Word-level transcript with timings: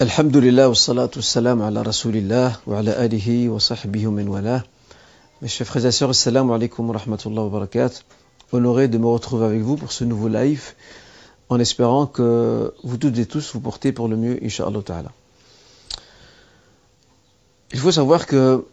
Alhamdulillah, 0.00 0.68
wa 0.68 0.74
salatu 0.74 1.22
salam 1.22 1.62
ala 1.62 1.84
rasulillah, 1.84 2.58
wa 2.66 2.78
ala 2.78 2.98
alihi 2.98 3.46
wa 3.48 3.60
sahbihi 3.60 4.06
wa 4.08 4.22
wala. 4.24 4.64
Mes 5.40 5.46
chers 5.46 5.68
frères 5.68 5.86
et 5.86 5.92
sœurs, 5.92 6.10
assalamu 6.10 6.52
alaikum 6.52 6.90
wa 6.90 6.98
rahmatullah 6.98 7.44
wa 7.44 7.48
barakat. 7.48 8.02
Honoré 8.50 8.88
de 8.88 8.98
me 8.98 9.06
retrouver 9.06 9.46
avec 9.46 9.60
vous 9.60 9.76
pour 9.76 9.92
ce 9.92 10.02
nouveau 10.02 10.26
live, 10.26 10.72
en 11.48 11.60
espérant 11.60 12.08
que 12.08 12.74
vous 12.82 12.96
toutes 12.96 13.16
et 13.18 13.26
tous 13.26 13.52
vous 13.54 13.60
portez 13.60 13.92
pour 13.92 14.08
le 14.08 14.16
mieux, 14.16 14.40
inshallah 14.42 14.82
ta'ala. 14.82 15.12
Il 17.72 17.78
faut 17.78 17.92
savoir 17.92 18.26
que 18.26 18.66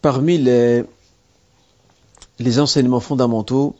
parmi 0.00 0.38
les, 0.38 0.84
les 2.38 2.58
enseignements 2.60 3.00
fondamentaux 3.00 3.76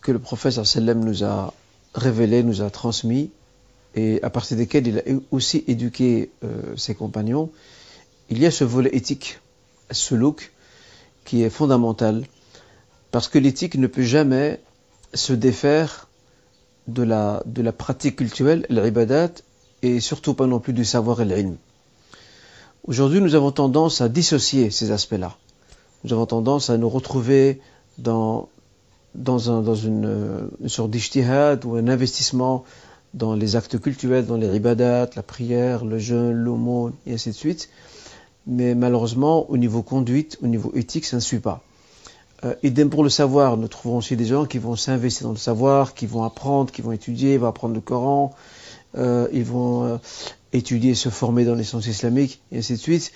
que 0.00 0.10
le 0.10 0.20
prophète 0.20 0.64
sallam 0.64 1.04
nous 1.04 1.22
a 1.22 1.52
révélés, 1.94 2.42
nous 2.42 2.62
a 2.62 2.70
transmis, 2.70 3.30
et 3.96 4.22
à 4.22 4.30
partir 4.30 4.56
desquels 4.56 4.86
il 4.86 4.98
a 4.98 5.02
aussi 5.30 5.64
éduqué 5.66 6.30
euh, 6.44 6.76
ses 6.76 6.94
compagnons, 6.94 7.50
il 8.28 8.38
y 8.38 8.46
a 8.46 8.50
ce 8.50 8.64
volet 8.64 8.90
éthique, 8.94 9.40
ce 9.90 10.14
look, 10.14 10.52
qui 11.24 11.42
est 11.42 11.50
fondamental, 11.50 12.24
parce 13.10 13.28
que 13.28 13.38
l'éthique 13.38 13.76
ne 13.76 13.86
peut 13.86 14.02
jamais 14.02 14.60
se 15.14 15.32
défaire 15.32 16.08
de 16.86 17.02
la, 17.02 17.42
de 17.46 17.62
la 17.62 17.72
pratique 17.72 18.16
culturelle, 18.16 18.66
l'ibadat, 18.68 19.30
et 19.82 20.00
surtout 20.00 20.34
pas 20.34 20.46
non 20.46 20.60
plus 20.60 20.72
du 20.72 20.84
savoir 20.84 21.20
et 21.20 21.24
l'ilm. 21.24 21.56
Aujourd'hui, 22.86 23.20
nous 23.20 23.34
avons 23.34 23.50
tendance 23.50 24.00
à 24.00 24.08
dissocier 24.08 24.70
ces 24.70 24.90
aspects-là. 24.90 25.36
Nous 26.04 26.12
avons 26.12 26.26
tendance 26.26 26.70
à 26.70 26.76
nous 26.76 26.88
retrouver 26.88 27.60
dans, 27.98 28.48
dans, 29.14 29.50
un, 29.50 29.62
dans 29.62 29.74
une, 29.74 30.48
sorte 30.66 30.90
d'ijtihad 30.90 31.64
ou 31.64 31.74
un 31.74 31.88
investissement 31.88 32.64
dans 33.16 33.34
les 33.34 33.56
actes 33.56 33.80
cultuels, 33.80 34.26
dans 34.26 34.36
les 34.36 34.54
ibadat, 34.54 35.08
la 35.16 35.22
prière, 35.22 35.84
le 35.84 35.98
jeûne, 35.98 36.32
l'aumône, 36.32 36.92
et 37.06 37.14
ainsi 37.14 37.30
de 37.30 37.34
suite. 37.34 37.70
Mais 38.46 38.74
malheureusement, 38.74 39.50
au 39.50 39.56
niveau 39.56 39.82
conduite, 39.82 40.38
au 40.42 40.46
niveau 40.46 40.70
éthique, 40.74 41.06
ça 41.06 41.16
ne 41.16 41.22
suit 41.22 41.40
pas. 41.40 41.62
Euh, 42.44 42.54
idem 42.62 42.90
pour 42.90 43.02
le 43.02 43.08
savoir, 43.08 43.56
nous 43.56 43.68
trouvons 43.68 43.96
aussi 43.96 44.16
des 44.16 44.26
gens 44.26 44.44
qui 44.44 44.58
vont 44.58 44.76
s'investir 44.76 45.26
dans 45.26 45.32
le 45.32 45.38
savoir, 45.38 45.94
qui 45.94 46.06
vont 46.06 46.22
apprendre, 46.22 46.70
qui 46.70 46.82
vont 46.82 46.92
étudier, 46.92 47.38
vont 47.38 47.46
apprendre 47.46 47.74
le 47.74 47.80
Coran, 47.80 48.34
euh, 48.98 49.28
ils 49.32 49.44
vont 49.44 49.84
euh, 49.84 49.96
étudier, 50.52 50.94
se 50.94 51.08
former 51.08 51.46
dans 51.46 51.54
les 51.54 51.64
sciences 51.64 51.86
islamiques, 51.86 52.42
et 52.52 52.58
ainsi 52.58 52.74
de 52.74 52.78
suite. 52.78 53.12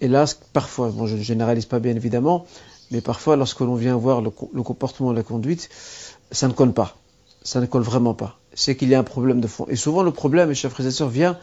Hélas, 0.00 0.38
parfois, 0.52 0.90
bon, 0.90 1.06
je 1.06 1.16
ne 1.16 1.22
généralise 1.22 1.66
pas 1.66 1.80
bien 1.80 1.96
évidemment, 1.96 2.46
mais 2.92 3.00
parfois, 3.00 3.34
lorsque 3.34 3.60
l'on 3.60 3.74
vient 3.74 3.96
voir 3.96 4.22
le, 4.22 4.30
le 4.54 4.62
comportement, 4.62 5.12
la 5.12 5.24
conduite, 5.24 5.68
ça 6.30 6.46
ne 6.46 6.52
colle 6.52 6.72
pas. 6.72 6.96
Ça 7.42 7.60
ne 7.60 7.66
colle 7.66 7.82
vraiment 7.82 8.14
pas 8.14 8.38
c'est 8.58 8.74
qu'il 8.74 8.88
y 8.88 8.96
a 8.96 8.98
un 8.98 9.04
problème 9.04 9.40
de 9.40 9.46
fond. 9.46 9.66
Et 9.68 9.76
souvent, 9.76 10.02
le 10.02 10.10
problème, 10.10 10.48
mes 10.48 10.54
chers 10.56 10.72
frères 10.72 10.86
et 10.88 10.90
sœurs, 10.90 11.10
vient 11.10 11.38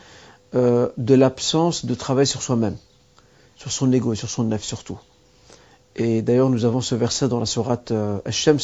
euh, 0.53 0.89
de 0.97 1.15
l'absence 1.15 1.85
de 1.85 1.95
travail 1.95 2.27
sur 2.27 2.41
soi-même, 2.41 2.75
sur 3.55 3.71
son 3.71 3.89
ego 3.93 4.11
et 4.11 4.17
sur 4.17 4.29
son 4.29 4.43
nef 4.43 4.63
surtout. 4.63 4.99
Et 5.95 6.21
d'ailleurs, 6.21 6.49
nous 6.49 6.65
avons 6.65 6.81
ce 6.81 6.93
verset 6.93 7.29
dans 7.29 7.39
la 7.39 7.45
sourate 7.45 7.93
Ash-Shams, 8.25 8.59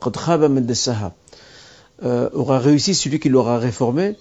khaba 0.00 0.48
man 0.48 0.64
dassaha. 0.64 1.12
Euh, 2.04 2.30
aura 2.32 2.60
réussi 2.60 2.94
celui 2.94 3.18
qui 3.18 3.28
l'aura 3.28 3.58
réformé 3.58 4.16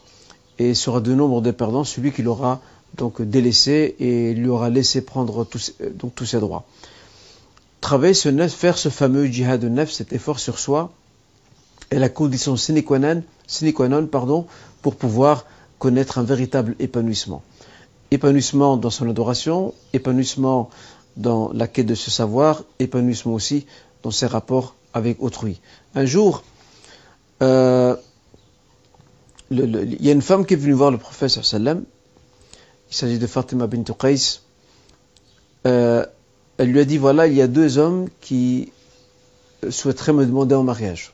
et 0.58 0.74
sera 0.74 1.02
de 1.02 1.14
nombre 1.14 1.42
de 1.42 1.52
perdants 1.52 1.84
celui 1.84 2.12
qui 2.12 2.22
l'aura 2.22 2.62
donc 2.96 3.22
délaissé 3.22 3.96
et 4.00 4.34
lui 4.34 4.48
aura 4.48 4.70
laissé 4.70 5.02
prendre 5.02 5.44
tous, 5.44 5.74
donc 5.96 6.16
tous 6.16 6.26
ses 6.26 6.40
droits. 6.40 6.66
Travailler 7.82 8.14
ce 8.16 8.30
nef, 8.30 8.52
faire 8.54 8.78
ce 8.78 8.90
fameux 8.90 9.26
jihad 9.26 9.60
de 9.60 9.70
nef, 9.70 9.92
cet 9.92 10.14
effort 10.14 10.40
sur 10.40 10.58
soi, 10.58 10.92
est 11.94 12.00
la 12.00 12.10
condition 12.10 12.56
sine 12.58 12.84
qua 12.84 13.00
non, 13.00 14.08
pardon, 14.08 14.48
pour 14.82 14.96
pouvoir 14.96 15.46
connaître 15.78 16.18
un 16.18 16.24
véritable 16.24 16.76
épanouissement. 16.80 17.44
Épanouissement 18.10 18.78
dans 18.78 18.90
son 18.90 19.10
adoration, 19.10 19.74
épanouissement 19.94 20.70
dans 21.18 21.52
la 21.54 21.68
quête 21.68 21.86
de 21.86 21.96
ce 21.96 22.10
savoir, 22.10 22.64
épanouissement 22.80 23.34
aussi 23.34 23.68
dans 24.02 24.12
ses 24.12 24.26
rapports 24.26 24.76
avec 24.94 25.22
autrui. 25.22 25.62
Un 25.94 26.06
jour, 26.06 26.44
euh, 27.42 27.96
il 29.52 30.04
y 30.04 30.10
a 30.10 30.14
une 30.14 30.22
femme 30.22 30.46
qui 30.46 30.56
est 30.56 30.58
venue 30.58 30.74
voir 30.74 30.90
le 30.90 30.98
prophète 30.98 31.30
sallam. 31.30 31.84
Il 32.90 32.96
s'agit 32.96 33.20
de 33.20 33.28
Fatima 33.28 33.68
bint 33.68 33.84
Qais. 33.84 34.40
Euh, 35.66 36.06
elle 36.58 36.72
lui 36.72 36.80
a 36.80 36.86
dit 36.86 36.98
voilà, 36.98 37.28
il 37.28 37.34
y 37.34 37.42
a 37.42 37.48
deux 37.48 37.78
hommes 37.78 38.10
qui 38.22 38.72
souhaiteraient 39.70 40.14
me 40.14 40.26
demander 40.26 40.56
en 40.56 40.64
mariage 40.64 41.14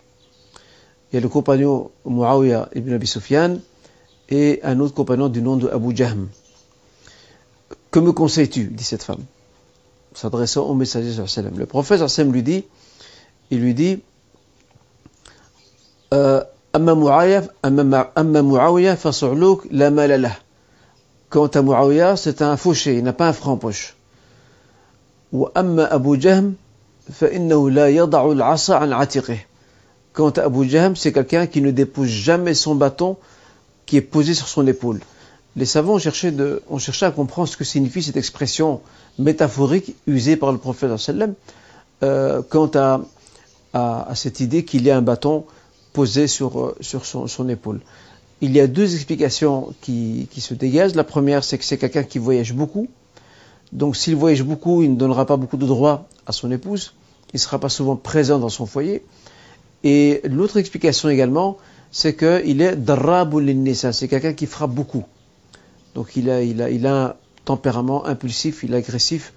il 1.10 1.16
y 1.16 1.18
a 1.18 1.20
le 1.20 1.28
compagnon 1.28 1.90
Muawiyah 2.04 2.70
ibn 2.74 2.92
Abi 2.92 3.06
Sufyan 3.06 3.58
et 4.28 4.60
un 4.62 4.80
autre 4.80 4.94
compagnon 4.94 5.28
du 5.28 5.42
nom 5.42 5.56
de 5.56 5.68
Abu 5.68 5.94
Jahm. 5.94 6.28
Que 7.90 8.00
me 8.00 8.12
conseilles-tu 8.12 8.64
dit 8.64 8.84
cette 8.84 9.02
femme, 9.02 9.24
s'adressant 10.14 10.64
au 10.64 10.74
messager 10.74 11.12
sallam. 11.26 11.58
Le 11.58 11.66
prophète 11.66 12.06
sallam 12.08 12.32
lui 12.32 12.42
dit, 12.42 12.64
il 13.50 13.60
lui 13.60 13.74
dit, 13.74 14.02
Amma 16.10 16.94
Muawiyah 16.94 18.96
fasu'luk 18.96 19.66
la 19.70 19.90
malalah. 19.90 20.36
Quant 21.30 21.46
à 21.46 21.62
Muawiyah, 21.62 22.16
c'est 22.16 22.42
un 22.42 22.56
fauché, 22.56 22.96
il 22.96 23.04
n'a 23.04 23.12
pas 23.12 23.28
un 23.28 23.32
franc 23.32 23.56
poche. 23.56 23.96
Wa 25.32 25.50
amma 25.54 25.84
Abu 25.84 26.20
Jahm, 26.20 26.54
فإنه 27.04 27.70
لا 27.70 27.88
يضع 27.88 28.32
العصا 28.32 28.74
عن 28.74 28.92
عاتقه. 28.92 29.38
Quant 30.19 30.31
à 30.31 30.41
Abu 30.41 30.67
Jahm, 30.67 30.97
c'est 30.97 31.13
quelqu'un 31.13 31.47
qui 31.47 31.61
ne 31.61 31.71
dépose 31.71 32.09
jamais 32.09 32.53
son 32.53 32.75
bâton 32.75 33.15
qui 33.85 33.95
est 33.95 34.01
posé 34.01 34.33
sur 34.33 34.49
son 34.49 34.67
épaule. 34.67 34.99
Les 35.55 35.63
savants 35.63 35.93
ont 35.93 35.97
cherché, 35.97 36.33
à 37.03 37.11
comprendre 37.11 37.47
ce 37.47 37.55
que 37.55 37.63
signifie 37.63 38.03
cette 38.03 38.17
expression 38.17 38.81
métaphorique 39.17 39.95
usée 40.07 40.35
par 40.35 40.51
le 40.51 40.57
prophète 40.57 40.97
sallam 40.97 41.35
euh, 42.03 42.41
quant 42.41 42.69
à, 42.73 44.13
cette 44.13 44.41
idée 44.41 44.65
qu'il 44.65 44.83
y 44.83 44.91
a 44.91 44.97
un 44.97 45.01
bâton 45.01 45.45
posé 45.93 46.27
sur, 46.27 46.75
son, 46.81 47.27
son, 47.27 47.47
épaule. 47.47 47.79
Il 48.41 48.51
y 48.51 48.59
a 48.59 48.67
deux 48.67 48.95
explications 48.95 49.73
qui, 49.79 50.27
qui 50.31 50.41
se 50.41 50.53
dégagent. 50.53 50.95
La 50.95 51.05
première, 51.05 51.45
c'est 51.45 51.57
que 51.57 51.63
c'est 51.63 51.77
quelqu'un 51.77 52.03
qui 52.03 52.19
voyage 52.19 52.51
beaucoup. 52.51 52.89
Donc 53.71 53.95
s'il 53.95 54.17
voyage 54.17 54.43
beaucoup, 54.43 54.83
il 54.83 54.91
ne 54.91 54.97
donnera 54.97 55.25
pas 55.25 55.37
beaucoup 55.37 55.55
de 55.55 55.65
droits 55.65 56.09
à 56.25 56.33
son 56.33 56.51
épouse. 56.51 56.93
Il 57.31 57.37
ne 57.37 57.39
sera 57.39 57.57
pas 57.57 57.69
souvent 57.69 57.95
présent 57.95 58.37
dans 58.37 58.49
son 58.49 58.65
foyer. 58.65 59.01
Et 59.83 60.21
l'autre 60.25 60.57
explication 60.57 61.09
également, 61.09 61.57
c'est 61.91 62.15
qu'il 62.15 62.61
est 62.61 62.75
darrabul 62.75 63.45
nisa, 63.45 63.93
c'est 63.93 64.07
quelqu'un 64.07 64.33
qui 64.33 64.45
frappe 64.45 64.71
beaucoup. 64.71 65.05
Donc 65.95 66.15
il 66.15 66.29
a, 66.29 66.43
il, 66.43 66.61
a, 66.61 66.69
il 66.69 66.85
a 66.85 67.05
un 67.05 67.15
tempérament 67.45 68.05
impulsif, 68.05 68.63
il 68.63 68.73
est 68.73 68.77
agressif 68.77 69.33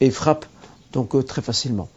et 0.00 0.06
il 0.06 0.12
frappe 0.12 0.46
donc 0.92 1.14
euh, 1.14 1.22
très 1.22 1.42
facilement. 1.42 1.88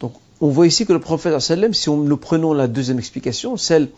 Donc 0.00 0.12
on 0.40 0.48
voit 0.48 0.66
ici 0.66 0.86
que 0.86 0.92
le 0.92 1.00
prophète 1.00 1.38
sallam, 1.40 1.72
si 1.72 1.88
on, 1.88 1.96
nous 1.96 2.16
prenons 2.16 2.52
la 2.52 2.66
deuxième 2.68 2.98
explication, 2.98 3.56
celle 3.56 3.88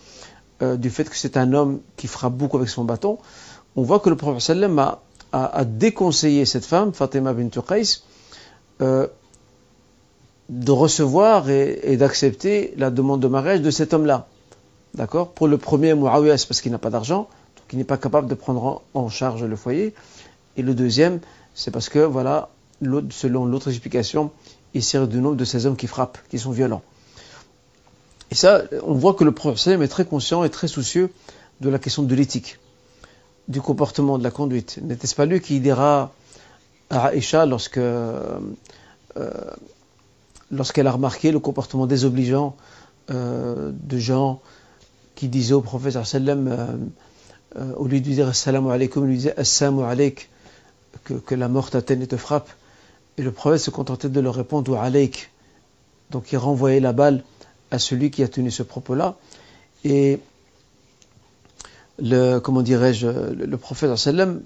euh, 0.62 0.76
du 0.76 0.91
fait 0.91 1.09
que 1.09 1.16
c'est 1.16 1.36
un 1.36 1.53
homme 1.53 1.80
qui 1.97 2.06
frappe 2.06 2.34
beaucoup 2.34 2.56
avec 2.59 2.69
son 2.69 2.84
bâton, 2.84 3.19
on 3.75 3.82
voit 3.82 4.00
que 4.00 4.10
le 4.10 4.16
prophète 4.16 4.42
sallam 4.42 4.78
a 5.30 5.65
déconseillé 5.66 6.47
cette 6.47 6.65
femme, 6.65 6.94
Fatima 6.94 7.34
bint 7.34 7.50
Qais, 7.50 8.00
euh, 8.80 9.06
de 10.48 10.72
recevoir 10.72 11.50
et, 11.50 11.97
d'accepter 11.97 12.72
la 12.76 12.91
demande 12.91 13.20
de 13.20 13.28
mariage 13.28 13.60
de 13.60 13.70
cet 13.70 13.92
homme-là. 13.92 14.26
D'accord? 14.94 15.32
Pour 15.32 15.48
le 15.48 15.59
premier, 15.59 15.94
Muawiyah, 15.94 16.38
c'est 16.38 16.48
parce 16.48 16.60
qu'il 16.60 16.72
n'a 16.72 16.78
pas 16.78 16.91
d'argent, 16.91 17.28
donc 17.56 17.66
il 17.72 17.78
n'est 17.78 17.84
pas 17.84 17.98
capable 17.98 18.28
de 18.28 18.34
prendre 18.34 18.64
en, 18.64 18.82
en, 18.94 19.09
charge 19.09 19.44
le 19.44 19.56
foyer. 19.56 19.94
Et 20.56 20.62
le 20.62 20.75
deuxième, 20.75 21.20
c'est 21.54 21.70
parce 21.70 21.88
que, 21.88 21.98
voilà, 21.98 22.48
selon 23.10 23.44
l'autre 23.44 23.69
explication, 23.69 24.31
il 24.75 24.82
sert 24.82 25.06
du 25.06 25.19
nombre 25.19 25.36
de 25.36 25.44
ces 25.44 25.66
hommes 25.66 25.76
qui 25.76 25.86
frappent, 25.86 26.19
qui 26.31 26.38
sont 26.38 26.50
violents. 26.50 26.82
Et 28.30 28.34
ça, 28.34 28.62
on 28.82 28.94
voit 28.94 29.15
que 29.15 29.25
le 29.25 29.32
prophète 29.32 29.80
est 29.80 29.88
très 29.88 30.04
conscient 30.04 30.44
et 30.44 30.50
très 30.50 30.69
soucieux 30.69 31.10
de 31.60 31.69
la 31.69 31.78
question 31.78 32.03
de 32.03 32.15
l'éthique, 32.15 32.59
du 33.48 33.60
comportement, 33.60 34.18
de 34.18 34.24
la 34.24 34.30
conduite. 34.30 34.78
N'était-ce 34.83 35.15
pas 35.15 35.27
lui 35.27 35.41
qui 35.41 35.60
dira 35.60 36.12
à 36.91 37.06
Aïcha 37.06 37.47
lorsque 37.47 37.78
euh, 37.78 38.39
lorsqu'elle 40.50 40.86
a 40.86 40.92
remarqué 40.92 41.30
le 41.30 41.39
comportement 41.39 41.86
désobligeant 41.86 42.56
euh, 43.10 43.72
de 43.74 43.98
gens 43.98 44.41
qui 45.15 45.28
disaient 45.28 45.54
au 45.54 45.60
prophète 45.60 45.97
euh, 45.97 46.77
euh, 47.56 47.72
au 47.77 47.84
lieu 47.84 48.00
de 48.00 48.06
lui 48.06 48.15
dire 48.15 48.28
assalamu 48.28 48.71
alaikum, 48.71 49.06
lui 49.06 49.16
disait 49.16 49.39
assalamu 49.39 49.83
alaik, 49.83 50.28
que, 51.04 51.15
que, 51.15 51.34
la 51.34 51.48
mort 51.48 51.71
t'atteigne 51.71 52.03
et 52.03 52.06
te 52.06 52.16
frappe. 52.16 52.50
Et 53.16 53.22
le 53.22 53.33
prophète 53.33 53.60
se 53.60 53.71
contentait 53.71 54.09
de 54.09 54.21
leur 54.21 54.34
répondre 54.34 54.72
wa 54.72 54.83
alaik. 54.83 55.30
Donc 56.10 56.33
il 56.33 56.36
renvoyait 56.36 56.80
la 56.80 56.92
balle 56.92 57.24
à 57.71 57.78
celui 57.78 58.10
qui 58.10 58.22
a 58.22 58.28
tenu 58.28 58.50
ce 58.50 58.62
propos-là. 58.62 59.16
Et 59.84 60.21
le, 61.98 62.39
comment 62.39 62.62
dirais-je, 62.62 63.06
le, 63.06 63.47
le 63.47 63.56
prophète 63.56 63.95
sallam, 63.97 64.42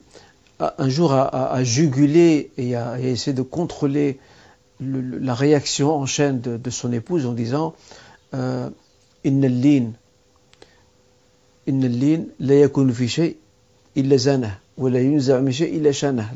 un 0.61 0.89
jour 0.89 1.13
a, 1.13 1.53
a, 1.53 1.65
jugulé 1.65 2.51
et 2.57 2.77
a 2.77 2.99
essayé 3.01 3.35
de 3.35 3.43
contrôler 3.43 4.21
la 5.21 5.35
réaction 5.35 5.95
en 5.95 6.07
chaîne 6.07 6.41
de, 6.41 6.71
son 6.71 6.93
épouse 6.93 7.27
en 7.27 7.33
disant 7.33 7.75
euh, 8.35 8.71
la 9.25 9.49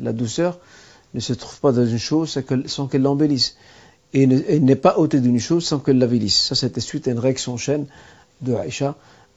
la 0.01 0.13
douceur 0.13 0.59
ne 1.13 1.19
se 1.19 1.33
trouve 1.33 1.59
pas 1.59 1.71
dans 1.71 1.85
une 1.85 1.97
chose 1.97 2.39
sans 2.65 2.87
qu'elle 2.87 3.01
l'embellisse. 3.01 3.55
Et 4.13 4.25
n'est 4.25 4.75
pas 4.75 4.97
ôtée 4.97 5.19
d'une 5.19 5.39
chose 5.39 5.65
sans 5.65 5.79
qu'elle 5.79 5.97
l'avilisse. 5.97 6.41
Ça, 6.41 6.55
c'était 6.55 6.79
suite 6.79 7.07
à 7.07 7.11
une 7.11 7.19
réaction 7.19 7.57
chaîne 7.57 7.87
de 8.41 8.53
Aïcha 8.53 8.95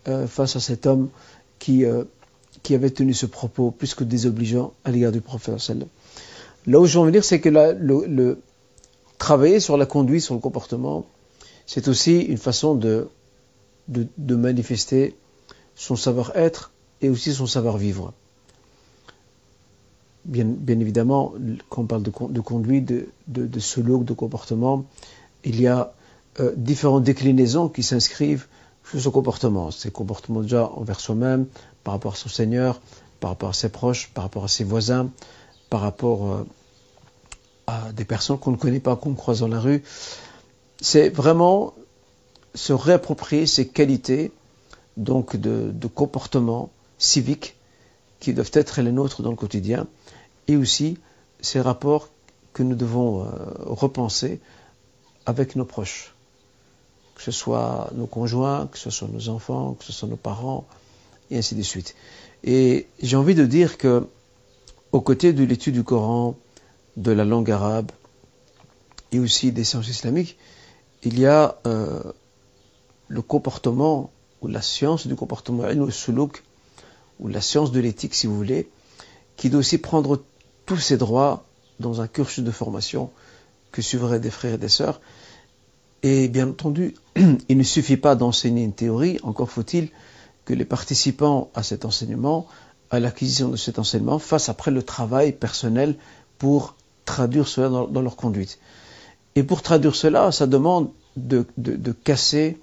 euh, 0.09 0.27
face 0.27 0.55
à 0.57 0.61
cet 0.61 0.87
homme 0.87 1.09
qui, 1.59 1.85
euh, 1.85 2.05
qui 2.63 2.75
avait 2.75 2.91
tenu 2.91 3.13
ce 3.13 3.27
propos 3.27 3.71
plus 3.73 3.95
que 3.95 4.05
désobligeant 4.05 4.73
à 4.85 4.91
l'égard 4.91 5.13
du 5.13 5.21
prophète. 5.21 5.73
Là 6.67 6.79
où 6.81 6.87
je 6.87 6.95
veux 6.95 7.01
en 7.01 7.07
venir, 7.07 7.25
c'est 7.25 7.41
que 7.41 7.49
le, 7.49 8.39
travailler 9.21 9.61
sur 9.61 9.77
la 9.77 9.87
conduite, 9.87 10.23
sur 10.23 10.35
le 10.35 10.41
comportement, 10.41 11.05
c'est 11.67 11.87
aussi 11.89 12.21
une 12.23 12.39
façon 12.39 12.75
de, 12.75 13.09
de, 13.87 14.35
manifester 14.35 15.15
son 15.77 15.95
savoir-être 15.95 16.73
et 17.03 17.11
aussi 17.11 17.33
son 17.33 17.47
savoir-vivre. 17.47 18.13
Bien, 20.25 20.49
évidemment, 20.69 21.35
quand 21.69 21.83
on 21.83 21.87
parle 21.87 22.03
de, 22.03 22.41
conduite, 22.41 22.87
de, 22.87 23.09
de, 23.29 23.47
de 23.47 23.61
ce 23.61 23.81
look, 23.81 24.05
de 24.05 24.15
comportement, 24.15 24.87
il 25.45 25.61
y 25.61 25.67
a 25.67 25.93
euh, 26.41 26.53
différentes 26.57 27.05
déclinaisons 27.05 27.69
qui 27.69 27.83
s'inscrivent 27.83 28.47
sur 28.89 29.01
ce 29.01 29.09
comportement. 29.11 29.71
Ces 29.71 29.91
comportements 29.91 30.41
déjà 30.41 30.67
envers 30.75 30.99
soi-même, 30.99 31.47
par 31.85 31.93
rapport 31.93 32.15
à 32.15 32.17
son 32.17 32.31
Seigneur, 32.31 32.81
par 33.21 33.31
rapport 33.31 33.51
à 33.51 33.55
ses 33.55 33.69
proches, 33.69 34.11
par 34.15 34.25
rapport 34.25 34.45
à 34.45 34.49
ses 34.49 34.65
voisins, 34.65 35.11
par 35.69 35.83
rapport 35.83 36.27
euh, 36.27 36.47
des 37.95 38.05
personnes 38.05 38.39
qu'on 38.39 38.53
ne 38.53 38.57
connaît 38.57 38.81
pas, 38.81 38.97
qu'on 38.97 39.15
croise 39.15 39.41
dans 39.41 39.49
la 39.49 39.61
rue. 39.61 39.83
C'est 40.81 41.09
vraiment 41.09 41.75
se 42.55 42.73
réapproprier 42.73 43.47
ces 43.47 43.69
qualités 43.69 44.33
donc 44.97 45.37
de, 45.37 45.71
de 45.73 45.87
comportement 45.87 46.71
civique 46.99 47.57
qui 48.19 48.35
doivent 48.35 48.51
être 48.53 48.81
les 48.83 48.93
nôtres 48.93 49.23
dans 49.23 49.31
le 49.31 49.37
quotidien 49.37 49.87
et 50.49 50.57
aussi 50.57 50.99
ces 51.41 51.61
rapports 51.61 52.09
que 52.53 52.63
nous 52.63 52.75
devons 52.75 53.23
euh, 53.23 53.27
repenser 53.61 54.41
avec 55.27 55.57
nos 55.57 55.65
proches, 55.65 56.15
que 57.15 57.23
ce 57.23 57.31
soit 57.31 57.91
nos 57.95 58.07
conjoints, 58.07 58.67
que 58.67 58.79
ce 58.79 58.91
soit 58.91 59.09
nos 59.09 59.29
enfants, 59.29 59.75
que 59.75 59.85
ce 59.85 59.93
soit 59.93 60.09
nos 60.09 60.17
parents, 60.17 60.67
et 61.31 61.39
ainsi 61.39 61.55
de 61.55 61.63
suite. 61.63 61.95
Et 62.43 62.87
j'ai 63.01 63.17
envie 63.17 63.35
de 63.35 63.47
dire 63.47 63.79
que, 63.79 64.07
aux 64.93 65.01
côtés 65.01 65.33
de 65.33 65.45
l'étude 65.45 65.75
du 65.75 65.85
Coran, 65.85 66.35
de 66.97 67.13
la 67.13 67.25
langue 67.25 67.51
arabe 67.51 67.91
et 69.13 69.19
aussi 69.19 69.53
des 69.53 69.65
sciences 69.65 69.89
islamiques, 69.89 70.37
il 71.03 71.19
y 71.19 71.27
a 71.27 71.59
euh, 71.67 72.03
le 73.09 73.23
comportement 73.23 74.11
ou 74.43 74.49
la 74.49 74.63
science 74.63 75.07
du 75.07 75.17
comportement, 75.17 75.65
ou 77.19 77.29
la 77.29 77.41
science 77.41 77.73
de 77.73 77.81
l'éthique, 77.81 78.15
si 78.15 78.27
vous 78.27 78.37
voulez, 78.37 78.71
qui 79.37 79.51
doit 79.51 79.61
aussi 79.61 79.79
prendre 79.79 80.23
tous 80.67 80.79
ses 80.79 80.97
droits 80.97 81.45
dans 81.79 82.01
un 82.01 82.07
cursus 82.07 82.45
de 82.45 82.51
formation 82.51 83.11
que 83.73 83.83
suivraient 83.83 84.21
des 84.21 84.31
frères 84.31 84.55
et 84.55 84.59
des 84.59 84.69
sœurs. 84.69 85.01
Et 86.03 86.29
bien 86.29 86.49
entendu, 86.49 86.95
il 87.49 87.59
ne 87.59 87.63
suffit 87.63 87.97
pas 87.97 88.15
d'enseigner 88.15 88.65
une 88.65 88.73
théorie, 88.73 89.19
encore 89.23 89.51
faut-il 89.51 89.91
que 90.45 90.55
les 90.55 90.65
participants 90.65 91.51
à 91.55 91.63
cet 91.63 91.85
enseignement, 91.85 92.47
à 92.91 93.01
l'acquisition 93.01 93.49
de 93.49 93.57
cet 93.57 93.79
enseignement, 93.79 94.19
fassent 94.19 94.49
après 94.49 94.71
le 94.71 94.83
travail 94.83 95.33
personnel 95.33 95.97
pour 96.39 96.75
traduire 97.11 97.49
cela 97.49 97.69
dans, 97.69 98.03
leur 98.03 98.17
conduite. 98.17 98.59
Et 99.35 99.43
pour 99.43 99.63
traduire 99.63 99.97
cela, 99.97 100.33
ça 100.33 100.47
demande 100.47 100.91
de, 101.17 101.45
casser 102.05 102.59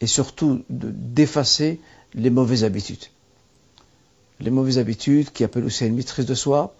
et 0.00 0.06
surtout 0.06 0.62
d'effacer 0.68 1.80
les 2.14 2.30
mauvaises 2.30 2.64
habitudes. 2.64 3.06
Les 4.40 4.50
mauvaises 4.50 4.78
habitudes 4.78 5.30
qui 5.30 5.44
appellent 5.44 5.64
aussi 5.64 5.84
à 5.84 5.86
une 5.88 5.96
maîtrise 5.96 6.26
de 6.26 6.34
soi, 6.34 6.74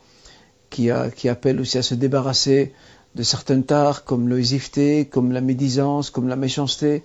qui, 0.70 0.90
appellent 0.90 1.60
aussi 1.60 1.78
à 1.78 1.82
se 1.82 1.94
débarrasser 1.94 2.72
de 3.14 3.22
certaines 3.22 3.64
tares 3.64 4.05
comme 4.05 4.28
l'oisiveté, 4.28 5.05
comme 5.05 5.32
la 5.32 5.40
médisance, 5.40 6.10
comme 6.10 6.28
la 6.28 6.37
méchanceté, 6.37 7.02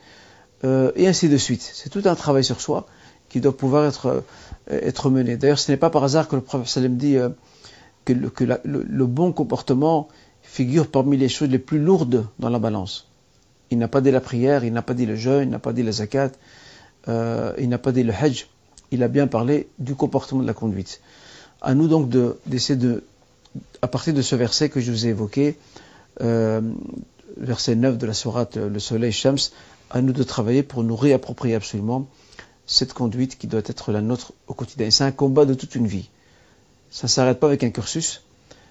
euh, 0.64 0.92
et 0.96 1.08
ainsi 1.08 1.28
de 1.28 1.38
suite. 1.38 1.70
C'est 1.74 1.90
tout 1.90 2.04
un 2.06 2.16
travail 2.16 2.44
sur 2.44 2.62
soi 2.62 2.88
qui 3.30 3.42
doit 3.42 3.56
pouvoir 3.56 3.86
être, 3.86 4.24
euh, 4.70 5.10
mené. 5.10 5.38
D'ailleurs, 5.38 5.60
ce 5.60 5.72
n'est 5.72 5.78
pas 5.78 5.90
par 5.90 6.04
hasard 6.04 6.28
que 6.28 6.36
le 6.36 6.42
prophète 6.42 6.68
Salem 6.68 6.98
dit 6.98 7.18
euh, 7.18 7.30
que, 8.08 8.44
le, 8.44 8.60
le, 8.64 8.84
le, 8.88 9.06
bon 9.06 9.34
comportement 9.34 10.08
figure 10.42 10.88
parmi 10.88 11.18
les 11.18 11.30
choses 11.30 11.50
les 11.50 11.60
plus 11.60 11.80
lourdes 11.80 12.26
dans 12.40 12.50
la 12.50 12.60
balance. 12.60 13.08
Il 13.70 13.78
n'a 13.78 13.88
pas 13.88 14.02
dit 14.02 14.12
la 14.12 14.22
prière, 14.22 14.64
il 14.64 14.72
n'a 14.72 14.82
pas 14.82 14.94
dit 14.94 15.06
le 15.06 15.16
jeûne, 15.16 15.50
il 15.50 15.52
n'a 15.52 15.60
pas 15.60 15.74
dit 15.74 15.84
la 15.84 15.92
zakat, 15.92 16.32
euh, 17.10 17.54
il 17.60 17.68
n'a 17.70 17.78
pas 17.78 17.92
dit 17.92 18.04
le 18.04 18.14
hajj. 18.14 18.48
Il 18.92 19.04
a 19.04 19.10
bien 19.10 19.28
parlé 19.28 19.68
du 19.80 19.96
comportement 19.96 20.42
de 20.42 20.48
la 20.48 20.54
conduite. 20.54 21.02
À 21.62 21.74
nous 21.74 21.90
donc 21.90 22.10
d'essayer 22.46 22.80
de, 22.80 23.04
à 23.82 23.88
partir 23.88 24.14
de 24.14 24.22
ce 24.22 24.36
verset 24.36 24.70
que 24.70 24.80
je 24.80 24.92
vous 24.92 25.06
ai 25.06 25.10
évoqué, 25.10 25.58
euh, 26.22 26.62
verset 27.36 27.76
9 27.76 27.98
de 27.98 28.06
la 28.06 28.14
sourate 28.14 28.56
Le 28.56 28.80
Soleil 28.80 29.12
Shams, 29.12 29.38
à 29.90 30.02
nous 30.02 30.14
de 30.14 30.24
travailler 30.24 30.64
pour 30.64 30.84
nous 30.84 30.96
réapproprier 30.96 31.56
absolument 31.56 32.08
cette 32.66 32.94
conduite 32.94 33.38
qui 33.38 33.48
doit 33.48 33.62
être 33.66 33.92
la 33.92 34.02
nôtre 34.02 34.32
au 34.48 34.54
quotidien. 34.54 34.90
C'est 34.92 35.04
un 35.04 35.12
combat 35.12 35.46
de 35.46 35.54
toute 35.54 35.76
une 35.76 35.88
vie. 35.88 36.10
Ça 36.98 37.06
ne 37.06 37.10
s'arrête 37.10 37.40
pas 37.40 37.46
avec 37.46 37.64
un 37.64 37.70
cursus, 37.70 38.24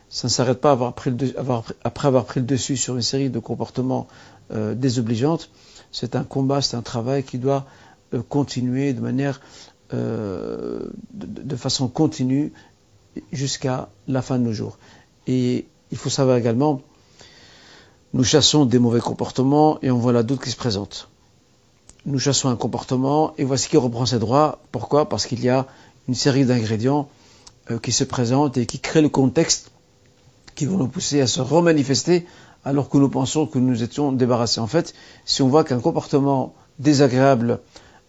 ça 0.08 0.26
ne 0.26 0.32
s'arrête 0.32 0.60
pas 0.60 0.72
après 0.72 2.08
avoir 2.08 2.24
pris 2.24 2.40
le 2.40 2.46
dessus 2.46 2.76
sur 2.76 2.96
une 2.96 3.02
série 3.02 3.30
de 3.30 3.38
comportements 3.38 4.08
euh, 4.50 4.74
désobligeantes. 4.74 5.48
C'est 5.92 6.16
un 6.16 6.24
combat, 6.24 6.60
c'est 6.60 6.76
un 6.76 6.82
travail 6.82 7.22
qui 7.22 7.38
doit 7.38 7.66
euh, 8.14 8.22
continuer 8.28 8.94
de 8.94 9.00
manière, 9.00 9.40
euh, 9.94 10.90
de, 11.12 11.42
de, 11.44 11.54
façon 11.54 11.86
continue 11.86 12.52
jusqu'à 13.30 13.90
la 14.08 14.22
fin 14.22 14.40
de 14.40 14.42
nos 14.42 14.52
jours. 14.52 14.76
Et 15.28 15.68
il 15.92 15.96
faut 15.96 16.10
savoir 16.10 16.36
également, 16.36 16.80
nous 18.12 18.24
chassons 18.24 18.66
des 18.66 18.80
mauvais 18.80 18.98
comportements 18.98 19.78
et 19.82 19.92
on 19.92 19.98
voit 19.98 20.12
la 20.12 20.24
doute 20.24 20.42
qui 20.42 20.50
se 20.50 20.56
présente. 20.56 21.10
Nous 22.06 22.18
chassons 22.18 22.48
un 22.48 22.56
comportement 22.56 23.34
et 23.38 23.44
voici 23.44 23.68
qui 23.68 23.76
reprend 23.76 24.04
ses 24.04 24.18
droits. 24.18 24.58
Pourquoi? 24.72 25.08
Parce 25.08 25.26
qu'il 25.26 25.44
y 25.44 25.48
a 25.48 25.68
une 26.08 26.16
série 26.16 26.44
d'ingrédients 26.44 27.08
qui 27.82 27.92
se 27.92 28.04
présentent 28.04 28.56
et 28.56 28.66
qui 28.66 28.78
créent 28.78 29.02
le 29.02 29.08
contexte 29.08 29.72
qui 30.56 30.66
vont 30.66 30.78
nous 30.78 30.88
pousser 30.88 31.20
à 31.20 31.26
se 31.26 31.40
remanifester 31.40 32.26
alors 32.64 32.88
que 32.88 32.98
nous 32.98 33.08
pensons 33.08 33.46
que 33.46 33.60
nous 33.60 33.84
étions 33.84 34.10
débarrassés. 34.10 34.60
En 34.60 34.66
fait, 34.66 34.94
si 35.24 35.42
on 35.42 35.48
voit 35.48 35.62
qu'un 35.62 35.78
comportement 35.78 36.54
désagréable 36.80 37.60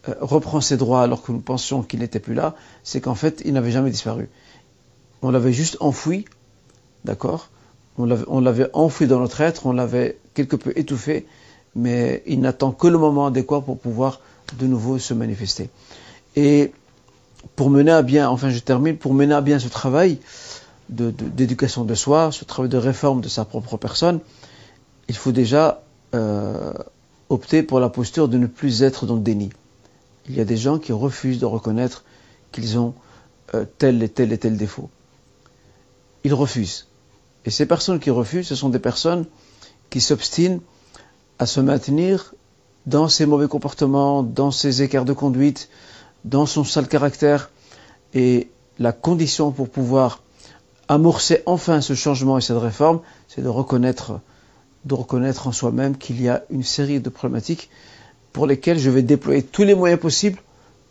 euh, 0.10 0.16
reprend 0.20 0.62
ses 0.62 0.78
droits 0.78 1.04
alors 1.04 1.22
que 1.22 1.32
nous 1.32 1.42
pensions 1.42 1.84
qu'il 1.84 2.00
n'était 2.00 2.20
plus 2.20 2.34
là, 2.34 2.56
c'est 2.84 3.02
qu'en 3.02 3.14
fait, 3.14 3.44
il 3.46 3.54
n'avait 3.54 3.72
jamais 3.72 3.92
disparu. 3.92 4.30
On 5.22 5.30
l'avait 5.30 5.54
juste 5.54 5.78
enfoui, 5.80 6.26
d'accord? 7.06 7.50
On 8.00 8.40
l'avait 8.40 8.70
enfoui 8.74 9.08
dans 9.08 9.20
notre 9.20 9.42
être, 9.42 9.66
on 9.66 9.72
l'avait 9.72 10.20
quelque 10.36 10.56
peu 10.56 10.72
étouffé, 10.76 11.26
mais 11.76 12.22
il 12.28 12.40
n'attend 12.40 12.72
que 12.72 12.88
le 12.88 13.00
moment 13.00 13.26
adéquat 13.26 13.62
pour 13.62 13.80
pouvoir 13.80 14.22
de 14.60 14.68
nouveau 14.68 15.00
se 15.00 15.16
manifester. 15.16 15.72
Et 16.36 16.72
pour 17.56 17.70
mener 17.70 17.92
à 17.92 18.02
bien, 18.02 18.30
enfin 18.30 18.50
je 18.50 18.60
termine, 18.60 18.98
pour 18.98 19.14
mener 19.14 19.34
à 19.34 19.42
bien 19.42 19.60
ce 19.60 19.68
travail 19.68 20.20
d'éducation 20.90 21.84
de, 21.84 21.96
soi, 21.96 22.32
ce 22.32 22.46
travail 22.46 22.70
de 22.70 22.78
réforme 22.78 23.22
de 23.22 23.28
sa 23.28 23.44
propre 23.46 23.78
personne, 23.78 24.20
il 25.10 25.16
faut 25.16 25.32
déjà 25.32 25.84
euh, 26.16 26.74
opter 27.30 27.64
pour 27.64 27.80
la 27.80 27.90
posture 27.90 28.28
de 28.28 28.38
ne 28.38 28.48
plus 28.48 28.84
être 28.84 29.06
dans 29.06 29.16
le 29.16 29.22
déni. 29.22 29.50
Il 30.30 30.36
y 30.36 30.42
a 30.42 30.46
des 30.46 30.58
gens 30.58 30.80
qui 30.80 30.92
refusent 30.92 31.40
de 31.40 31.46
reconnaître 31.46 32.04
qu'ils 32.52 32.78
ont 32.78 32.94
euh, 33.54 33.66
tel 33.78 34.02
et 34.04 34.10
tel 34.10 34.32
et 34.32 34.38
tel 34.38 34.58
défaut. 34.58 34.90
Ils 36.24 36.34
refusent. 36.34 36.88
Et 37.46 37.50
ces 37.50 37.66
personnes 37.66 38.00
qui 38.00 38.10
refusent, 38.10 38.48
ce 38.48 38.56
sont 38.56 38.70
des 38.70 38.80
personnes 38.80 39.26
qui 39.90 40.02
s'obstinent 40.02 40.60
à 41.40 41.46
se 41.46 41.60
maintenir 41.60 42.34
dans 42.86 43.10
ces 43.10 43.26
mauvais 43.26 43.48
comportements, 43.48 44.24
dans 44.24 44.52
ces 44.52 44.82
écarts 44.82 45.06
de 45.06 45.14
conduite, 45.14 45.70
dans 46.30 46.46
son 46.46 46.64
sale 46.64 46.88
caractère. 46.88 47.50
Et 48.14 48.50
la 48.80 48.92
condition 48.92 49.52
pour 49.52 49.70
pouvoir 49.70 50.22
amorcer 50.88 51.42
enfin 51.46 51.82
ce 51.82 51.94
changement 51.94 52.38
et 52.38 52.42
cette 52.42 52.58
réforme, 52.58 53.02
c'est 53.28 53.42
de 53.42 53.50
reconnaître 53.50 54.20
de 54.86 54.94
reconnaître 54.94 55.48
en 55.48 55.52
soi-même 55.52 55.98
qu'il 55.98 56.22
y 56.22 56.30
a 56.30 56.44
une 56.50 56.64
série 56.64 57.00
de 57.00 57.10
problématiques 57.10 57.70
pour 58.32 58.48
lesquelles 58.48 58.80
je 58.80 58.90
vais 58.90 59.02
déployer 59.02 59.44
tous 59.44 59.64
les 59.64 59.76
moyens 59.76 60.00
possibles 60.00 60.40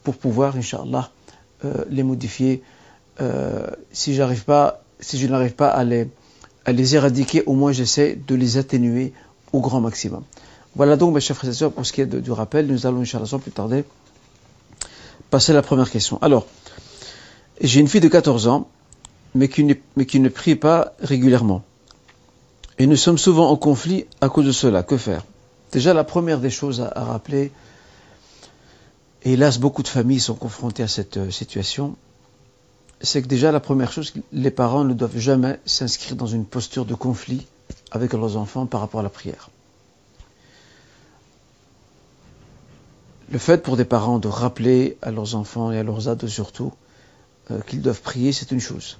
pour 0.02 0.16
pouvoir, 0.16 0.56
Inch'Allah, 0.56 1.10
euh, 1.64 1.84
les 1.88 2.02
modifier. 2.02 2.62
Euh, 3.20 3.66
si 3.92 4.14
je 4.14 4.20
n'arrive 4.20 4.44
pas 4.44 5.68
à 5.68 5.84
les, 5.84 6.94
éradiquer, 6.94 7.42
au 7.46 7.54
moins 7.54 7.72
j'essaie 7.72 8.16
de 8.16 8.34
les 8.34 8.58
atténuer 8.58 9.12
au 9.52 9.60
grand 9.60 9.80
maximum. 9.80 10.22
Voilà 10.74 10.96
donc, 10.96 11.14
mes 11.14 11.20
chers 11.20 11.36
frères 11.36 11.50
et 11.50 11.54
sœurs, 11.54 11.72
pour 11.72 11.86
ce 11.86 11.92
qui 11.94 12.02
est 12.02 12.06
du 12.06 12.32
rappel, 12.32 12.66
nous 12.66 12.86
allons, 12.86 13.00
Inch'Allah, 13.00 13.26
sans 13.26 13.38
plus 13.38 13.52
tarder, 13.52 13.84
passer 15.36 15.52
à 15.52 15.54
la 15.54 15.60
première 15.60 15.90
question. 15.90 16.18
Alors, 16.22 16.46
j'ai 17.60 17.80
une 17.80 17.88
fille 17.88 18.00
de 18.00 18.08
14 18.08 18.48
ans, 18.48 18.70
mais 19.34 19.48
qui 19.48 19.64
ne, 19.64 20.28
prie 20.30 20.56
pas 20.56 20.94
régulièrement. 20.98 21.62
Et 22.78 22.86
nous 22.86 22.96
sommes 22.96 23.18
souvent 23.18 23.50
en 23.50 23.56
conflit 23.56 24.06
à 24.22 24.30
cause 24.30 24.46
de 24.46 24.52
cela. 24.52 24.82
Que 24.82 24.96
faire? 24.96 25.26
Déjà, 25.72 25.92
la 25.92 26.04
première 26.04 26.40
des 26.40 26.48
choses 26.48 26.80
à, 26.80 26.90
à 26.96 27.04
rappeler, 27.04 27.52
et 29.24 29.34
hélas, 29.34 29.58
beaucoup 29.58 29.82
de 29.82 29.88
familles 29.88 30.20
sont 30.20 30.36
confrontées 30.36 30.82
à 30.82 30.88
cette 30.88 31.18
euh, 31.18 31.30
situation, 31.30 31.96
c'est 33.02 33.20
que 33.20 33.28
déjà 33.28 33.52
la 33.52 33.60
première 33.60 33.92
chose, 33.92 34.14
les 34.32 34.50
parents 34.50 34.84
ne 34.84 34.94
doivent 34.94 35.18
jamais 35.18 35.60
s'inscrire 35.66 36.16
dans 36.16 36.32
une 36.38 36.46
posture 36.46 36.86
de 36.86 36.94
conflit 36.94 37.46
avec 37.90 38.14
leurs 38.14 38.38
enfants 38.38 38.64
par 38.64 38.80
rapport 38.80 39.00
à 39.00 39.02
la 39.02 39.10
prière. 39.10 39.50
Le 43.30 43.38
fait 43.38 43.62
pour 43.62 43.76
des 43.76 43.84
parents 43.84 44.18
de 44.18 44.28
rappeler 44.28 44.96
à 45.02 45.10
leurs 45.10 45.34
enfants 45.34 45.72
et 45.72 45.78
à 45.78 45.82
leurs 45.82 46.08
ados 46.08 46.30
surtout 46.30 46.72
euh, 47.50 47.60
qu'ils 47.66 47.82
doivent 47.82 48.00
prier, 48.00 48.32
c'est 48.32 48.52
une 48.52 48.60
chose. 48.60 48.98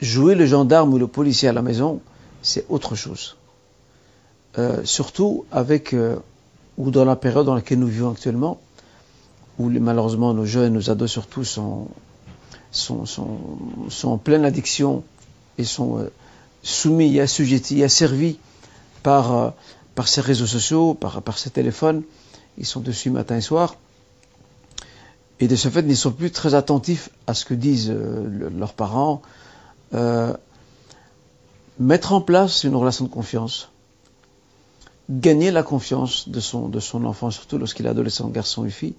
Jouer 0.00 0.34
le 0.34 0.44
gendarme 0.44 0.92
ou 0.92 0.98
le 0.98 1.06
policier 1.06 1.48
à 1.48 1.52
la 1.52 1.62
maison, 1.62 2.02
c'est 2.42 2.66
autre 2.68 2.94
chose. 2.94 3.36
Euh, 4.58 4.84
surtout 4.84 5.46
avec, 5.50 5.94
euh, 5.94 6.16
ou 6.76 6.90
dans 6.90 7.06
la 7.06 7.16
période 7.16 7.46
dans 7.46 7.54
laquelle 7.54 7.78
nous 7.78 7.86
vivons 7.86 8.10
actuellement, 8.10 8.60
où 9.58 9.70
malheureusement 9.70 10.34
nos 10.34 10.44
jeunes, 10.44 10.74
nos 10.74 10.90
ados 10.90 11.10
surtout, 11.10 11.44
sont, 11.44 11.88
sont, 12.70 13.06
sont, 13.06 14.08
en 14.08 14.18
pleine 14.18 14.44
addiction 14.44 15.04
et 15.56 15.64
sont 15.64 16.06
soumis 16.62 17.16
et 17.16 17.20
assujettis 17.22 17.80
et 17.80 17.84
asservis 17.84 18.38
par, 19.02 19.54
par 19.94 20.08
ces 20.08 20.20
réseaux 20.20 20.46
sociaux, 20.46 20.94
par, 20.94 21.22
par 21.22 21.38
ces 21.38 21.50
téléphones. 21.50 22.02
Ils 22.58 22.66
sont 22.66 22.80
dessus 22.80 23.10
matin 23.10 23.36
et 23.36 23.40
soir. 23.40 23.76
Et 25.40 25.48
de 25.48 25.56
ce 25.56 25.68
fait, 25.68 25.80
ils 25.80 25.88
ne 25.88 25.94
sont 25.94 26.12
plus 26.12 26.30
très 26.30 26.54
attentifs 26.54 27.10
à 27.26 27.34
ce 27.34 27.44
que 27.44 27.54
disent 27.54 27.90
euh, 27.90 28.50
leurs 28.56 28.74
parents. 28.74 29.22
mettre 31.78 32.12
en 32.12 32.20
place 32.20 32.64
une 32.64 32.76
relation 32.76 33.04
de 33.04 33.10
confiance, 33.10 33.70
gagner 35.10 35.50
la 35.50 35.62
confiance 35.62 36.28
de 36.28 36.40
son, 36.40 36.68
de 36.68 36.80
son 36.80 37.04
enfant, 37.04 37.30
surtout 37.30 37.58
lorsqu'il 37.58 37.86
est 37.86 37.88
adolescent, 37.88 38.28
garçon 38.28 38.64
ou 38.64 38.70
fille, 38.70 38.94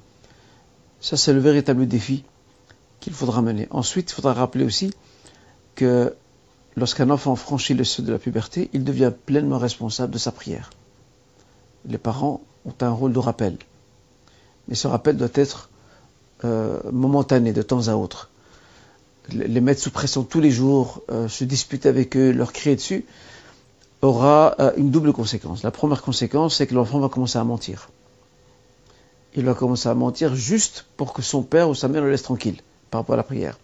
ça 1.00 1.18
c'est 1.18 1.34
le 1.34 1.40
véritable 1.40 1.88
défi 1.88 2.24
qu'il 3.00 3.14
faudra 3.14 3.42
mener. 3.42 3.68
Ensuite, 3.72 4.12
il 4.12 4.14
faudra 4.14 4.34
rappeler 4.34 4.64
aussi 4.64 4.94
que 5.76 6.16
lorsqu'un 6.76 7.10
enfant 7.10 7.36
franchit 7.36 7.74
le 7.74 7.84
seuil 7.84 8.06
de 8.06 8.12
la 8.12 8.20
puberté, 8.20 8.70
il 8.74 8.84
devient 8.84 9.12
pleinement 9.26 9.58
responsable 9.58 10.14
de 10.14 10.18
sa 10.18 10.32
prière. 10.32 10.70
Les 11.86 11.98
parents 11.98 12.42
ont 12.66 12.74
un 12.82 12.90
rôle 12.90 13.14
de 13.14 13.20
rappel. 13.20 13.58
Mais 14.68 14.76
ce 14.76 14.88
rappel 14.88 15.18
doit 15.18 15.30
être 15.34 15.70
euh, 16.46 16.80
momentané, 16.92 17.54
de 17.54 17.62
temps 17.62 17.88
à 17.88 17.96
autre. 17.96 18.30
Les 19.32 19.62
mettre 19.62 19.82
sous 19.82 19.92
pression 19.92 20.24
tous 20.24 20.42
les 20.42 20.52
jours, 20.52 21.02
euh, 21.10 21.30
se 21.30 21.46
disputer 21.46 21.88
avec 21.88 22.18
eux, 22.18 22.32
leur 22.32 22.52
crier 22.52 22.76
dessus, 22.76 23.06
aura 24.02 24.56
euh, 24.60 24.74
une 24.76 24.92
double 24.92 25.14
conséquence. 25.14 25.64
La 25.64 25.72
première 25.72 26.02
conséquence, 26.02 26.58
c'est 26.58 26.68
que 26.68 26.76
l'enfant 26.76 27.00
va 27.00 27.08
commencer 27.08 27.40
à 27.40 27.44
mentir. 27.46 27.90
Il 29.36 29.46
va 29.46 29.54
commencer 29.54 29.88
à 29.88 29.96
mentir 29.96 30.36
juste 30.36 30.86
pour 30.98 31.14
que 31.14 31.22
son 31.22 31.44
père 31.44 31.70
ou 31.70 31.76
sa 31.76 31.88
mère 31.88 32.02
le 32.02 32.12
laisse 32.12 32.24
tranquille 32.24 32.58
par 32.92 33.02
rapport 33.02 33.14
à 33.14 33.18
la 33.18 33.24
prière. 33.24 33.58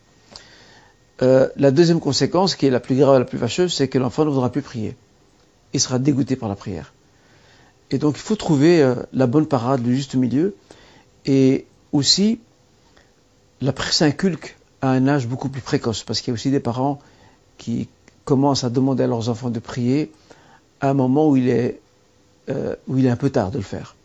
La 1.21 1.71
deuxième 1.71 1.99
conséquence, 1.99 2.55
qui 2.55 2.65
est 2.65 2.69
la 2.69 2.79
plus 2.79 2.95
grave 2.95 3.17
et 3.17 3.19
la 3.19 3.25
plus 3.25 3.37
fâcheuse, 3.37 3.73
c'est 3.73 3.89
que 3.89 3.99
l'enfant 3.99 4.23
ne 4.23 4.29
voudra 4.29 4.49
plus 4.49 4.61
prier. 4.61 4.95
Il 5.73 5.81
sera 5.81 5.99
dégoûté 5.99 6.37
par 6.37 6.47
la 6.47 6.55
prière. 6.55 6.93
Et 7.91 7.97
donc 7.97 8.15
il 8.17 8.21
faut 8.21 8.35
trouver 8.35 8.81
euh, 8.81 8.95
la 9.13 9.27
bonne 9.27 9.45
parade, 9.45 9.85
le 9.85 9.93
juste 9.93 10.15
milieu. 10.15 10.55
Et 11.25 11.65
aussi, 11.91 12.39
la 13.61 13.73
prière 13.73 13.93
s'inculque 13.93 14.57
à 14.81 14.91
un 14.91 15.07
âge 15.07 15.27
beaucoup 15.27 15.49
plus 15.49 15.61
précoce, 15.61 16.03
parce 16.03 16.21
qu'il 16.21 16.31
y 16.31 16.33
a 16.33 16.35
aussi 16.35 16.51
des 16.51 16.59
parents 16.59 16.99
qui 17.57 17.89
commencent 18.25 18.63
à 18.63 18.69
demander 18.69 19.03
à 19.03 19.07
leurs 19.07 19.29
enfants 19.29 19.49
de 19.49 19.59
prier 19.59 20.11
à 20.81 20.89
un 20.89 20.93
moment 20.93 21.29
où 21.29 21.35
il 21.35 21.49
est, 21.49 21.81
euh, 22.49 22.75
où 22.87 22.97
il 22.97 23.05
est 23.05 23.09
un 23.09 23.15
peu 23.17 23.29
tard 23.29 23.51
de 23.51 23.57
le 23.57 23.63
faire. 23.63 23.95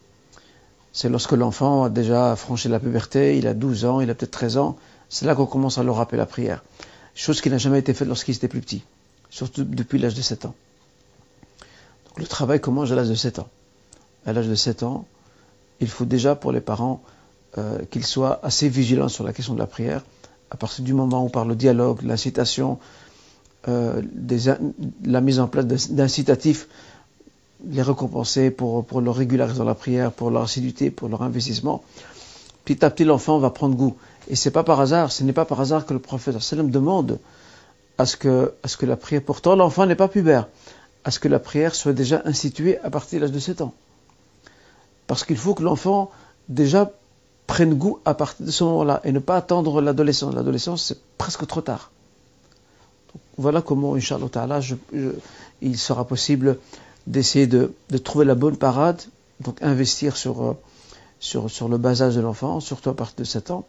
C'est 0.93 1.09
lorsque 1.09 1.33
l'enfant 1.33 1.85
a 1.85 1.91
déjà 1.91 2.35
franchi 2.37 2.69
la 2.69 2.81
puberté, 2.81 3.37
il 3.37 3.47
a 3.47 3.55
12 3.55 3.85
ans, 3.85 4.01
il 4.01 4.11
a 4.11 4.15
peut-être 4.15 4.31
13 4.31 4.57
ans, 4.57 4.77
c'est 5.09 5.27
là 5.27 5.35
qu'on 5.35 5.47
commence 5.47 5.79
à 5.79 5.83
leur 5.83 5.97
rappeler 5.97 6.19
la 6.19 6.27
prière. 6.27 6.65
Chose 7.15 7.41
qui 7.41 7.51
n'a 7.51 7.59
jamais 7.59 7.79
été 7.79 7.95
faite 7.95 8.09
lorsqu'ils 8.09 8.35
étaient 8.35 8.49
plus 8.49 8.61
petits, 8.61 8.85
surtout 9.31 9.65
depuis 9.65 9.99
l'âge 9.99 10.15
de 10.15 10.23
7 10.23 10.47
ans. 10.47 10.55
Donc 12.07 12.19
le 12.19 12.27
travail 12.27 12.61
commence 12.61 12.91
à 12.91 12.97
l'âge 12.97 13.09
de 13.09 13.15
7 13.15 13.39
ans. 13.41 13.49
À 14.27 14.33
l'âge 14.33 14.49
de 14.49 14.55
7 14.55 14.83
ans, 14.83 15.05
il 15.81 15.89
faut 15.89 16.05
déjà 16.05 16.35
pour 16.35 16.53
les 16.53 16.61
parents 16.61 17.03
euh, 17.59 17.79
qu'ils 17.91 18.07
soient 18.07 18.41
assez 18.43 18.69
vigilants 18.69 19.09
sur 19.09 19.25
la 19.25 19.33
question 19.33 19.55
de 19.55 19.59
la 19.59 19.67
prière, 19.67 20.03
à 20.51 20.57
partir 20.57 20.85
du 20.85 20.95
moment 20.95 21.25
où 21.25 21.29
par 21.29 21.45
le 21.45 21.55
dialogue, 21.55 22.03
l'incitation, 22.03 22.79
euh, 23.69 24.03
la 25.05 25.21
mise 25.21 25.41
en 25.41 25.49
place 25.49 25.67
d'incitatifs, 25.67 26.69
les 27.67 27.83
récompenser 27.83 28.51
pour, 28.51 28.85
leur 29.01 29.15
régularité 29.15 29.59
dans 29.59 29.65
la 29.65 29.75
prière, 29.75 30.13
pour 30.13 30.31
leur 30.31 30.43
assiduité, 30.43 30.91
pour 30.91 31.09
leur 31.09 31.23
investissement, 31.23 31.83
petit 32.65 32.85
à 32.85 32.91
petit 32.91 33.05
l'enfant 33.05 33.39
va 33.39 33.51
prendre 33.51 33.75
goût. 33.75 33.97
Et 34.29 34.37
c'est 34.37 34.51
pas 34.51 34.65
par 34.65 34.81
hasard, 34.81 35.13
ce 35.13 35.25
n'est 35.25 35.33
pas 35.33 35.45
par 35.45 35.61
hasard 35.61 35.87
que 35.87 35.93
le 35.93 35.99
prophète 35.99 36.39
sallam 36.41 36.71
demande 36.71 37.19
à 37.99 38.07
ce 38.07 38.17
que, 38.17 38.53
à 38.63 38.69
ce 38.69 38.77
que 38.77 38.87
la 38.87 38.97
prière, 38.97 39.23
pourtant 39.25 39.57
l'enfant 39.57 39.87
n'est 39.87 39.95
pas 39.95 40.09
pubère, 40.09 40.49
à 41.05 41.11
ce 41.11 41.19
que 41.19 41.29
la 41.29 41.39
prière 41.39 41.75
soit 41.75 41.93
déjà 41.93 42.23
instituée 42.25 42.79
à 42.81 42.91
partir 42.91 43.21
de 43.21 43.25
l'âge 43.25 43.33
de 43.33 43.39
7 43.39 43.61
ans. 43.61 43.75
Parce 45.07 45.25
qu'il 45.25 45.37
faut 45.37 45.55
que 45.55 45.63
l'enfant 45.63 46.11
déjà 46.49 46.91
prenne 47.47 47.75
goût 47.75 47.99
à 48.05 48.15
partir 48.15 48.47
de 48.47 48.51
ce 48.51 48.65
moment-là 48.65 49.01
et 49.05 49.13
ne 49.13 49.19
pas 49.19 49.37
attendre 49.37 49.81
l'adolescence. 49.81 50.35
L'adolescence, 50.35 50.85
c'est 50.85 50.99
presque 51.19 51.47
trop 51.47 51.61
tard. 51.61 51.91
voilà 53.37 53.61
comment, 53.61 53.95
Inch'Allah 53.95 54.61
il 55.61 55.79
sera 55.79 56.07
possible 56.07 56.59
d'essayer 57.07 57.47
de, 57.47 57.73
trouver 58.03 58.25
la 58.25 58.35
bonne 58.35 58.57
parade, 58.57 59.03
donc 59.41 59.63
investir 59.63 60.17
sur, 60.17 60.43
euh, 60.43 60.57
sur, 61.21 61.51
sur 61.51 61.69
le 61.69 61.79
bas 61.79 62.03
âge 62.03 62.17
de 62.17 62.21
l'enfant, 62.21 62.61
surtout 62.61 62.91
à 62.91 62.95
partir 62.95 63.17
de 63.19 63.25
7 63.25 63.51
ans, 63.51 63.65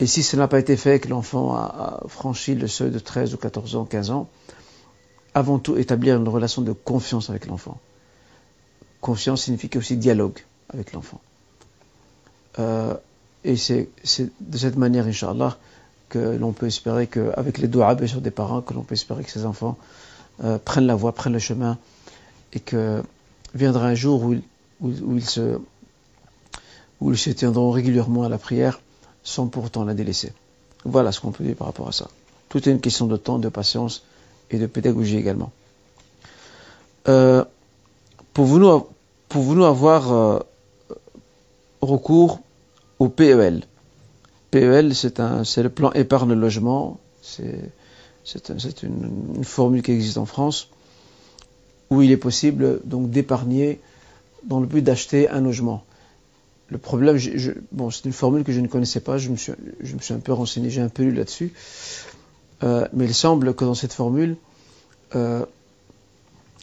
et 0.00 0.06
si 0.06 0.22
ce 0.22 0.36
n'a 0.36 0.46
pas 0.46 0.58
été 0.58 0.76
fait, 0.76 1.00
que 1.00 1.08
l'enfant 1.08 1.54
a, 1.54 2.02
franchi 2.06 2.54
le 2.54 2.68
seuil 2.68 2.90
de 2.90 2.98
13 2.98 3.34
ou 3.34 3.36
14 3.36 3.76
ans, 3.76 3.84
15 3.84 4.10
ans, 4.10 4.28
avant 5.34 5.58
tout 5.58 5.76
établir 5.76 6.16
une 6.16 6.28
relation 6.28 6.62
de 6.62 6.72
confiance 6.72 7.30
avec 7.30 7.46
l'enfant. 7.46 7.78
Confiance 9.00 9.44
signifie 9.44 9.70
aussi 9.76 9.96
dialogue 9.96 10.38
avec 10.72 10.92
l'enfant. 10.92 11.20
Euh, 12.58 12.94
et 13.44 13.56
c'est 13.56 13.88
de 14.40 14.58
cette 14.58 14.76
manière, 14.76 15.06
Inch'Allah, 15.06 15.56
que 16.08 16.36
l'on 16.36 16.52
peut 16.52 16.66
espérer 16.66 17.06
qu'avec 17.06 17.58
les 17.58 17.68
doigts 17.68 17.96
sur 18.06 18.20
des 18.20 18.30
parents, 18.30 18.62
que 18.62 18.74
l'on 18.74 18.82
peut 18.82 18.94
espérer 18.94 19.22
que 19.22 19.30
ces 19.30 19.44
enfants 19.44 19.76
euh, 20.42 20.58
prennent 20.58 20.86
la 20.86 20.94
voie, 20.94 21.12
prennent 21.14 21.34
le 21.34 21.38
chemin, 21.38 21.78
et 22.52 22.60
que 22.60 23.02
viendra 23.54 23.86
un 23.86 23.94
jour 23.94 24.22
où, 24.22 24.34
où 24.80 25.16
ils, 25.16 25.24
se, 25.24 25.58
où 27.00 27.12
ils 27.12 27.18
se 27.18 27.30
tiendront 27.30 27.70
régulièrement 27.70 28.24
à 28.24 28.28
la 28.28 28.38
prière 28.38 28.80
sans 29.22 29.46
pourtant 29.46 29.84
la 29.84 29.94
délaisser. 29.94 30.32
Voilà 30.84 31.12
ce 31.12 31.20
qu'on 31.20 31.32
peut 31.32 31.44
dire 31.44 31.56
par 31.56 31.66
rapport 31.66 31.88
à 31.88 31.92
ça. 31.92 32.08
Tout 32.48 32.66
est 32.68 32.72
une 32.72 32.80
question 32.80 33.06
de 33.06 33.16
temps, 33.16 33.38
de 33.38 33.48
patience 33.48 34.04
et 34.50 34.58
de 34.58 34.66
pédagogie 34.66 35.16
également. 35.16 35.52
Euh, 37.08 37.44
Pouvons-nous 38.38 38.86
pouvons 39.28 39.64
avoir 39.64 40.12
euh, 40.12 40.38
recours 41.80 42.38
au 43.00 43.08
PEL 43.08 43.64
PEL, 44.52 44.94
c'est 44.94 45.62
le 45.64 45.68
plan 45.68 45.90
épargne 45.90 46.34
logement. 46.34 47.00
C'est 47.20 47.72
une, 48.84 49.42
formule 49.42 49.82
qui 49.82 49.90
existe 49.90 50.18
en 50.18 50.24
France 50.24 50.70
où 51.90 52.00
il 52.00 52.12
est 52.12 52.16
possible 52.16 52.80
donc 52.84 53.10
d'épargner 53.10 53.80
dans 54.44 54.60
le 54.60 54.66
but 54.66 54.82
d'acheter 54.82 55.28
un 55.28 55.40
logement. 55.40 55.82
Le 56.68 56.78
problème, 56.78 57.18
bon, 57.72 57.90
c'est 57.90 58.04
une 58.04 58.12
formule 58.12 58.44
que 58.44 58.52
je 58.52 58.60
ne 58.60 58.68
connaissais 58.68 59.00
pas, 59.00 59.18
je 59.18 59.30
me 59.30 59.36
suis, 59.36 59.52
je 59.80 59.96
me 59.96 60.00
suis 60.00 60.14
un 60.14 60.20
peu 60.20 60.32
renseigné, 60.32 60.70
j'ai 60.70 60.80
un 60.80 60.90
peu 60.90 61.02
lu 61.02 61.12
là-dessus, 61.12 61.52
euh, 62.62 62.86
mais 62.92 63.06
il 63.06 63.14
semble 63.14 63.52
que 63.54 63.64
dans 63.64 63.74
cette 63.74 63.92
formule, 63.92 64.36
euh, 65.16 65.44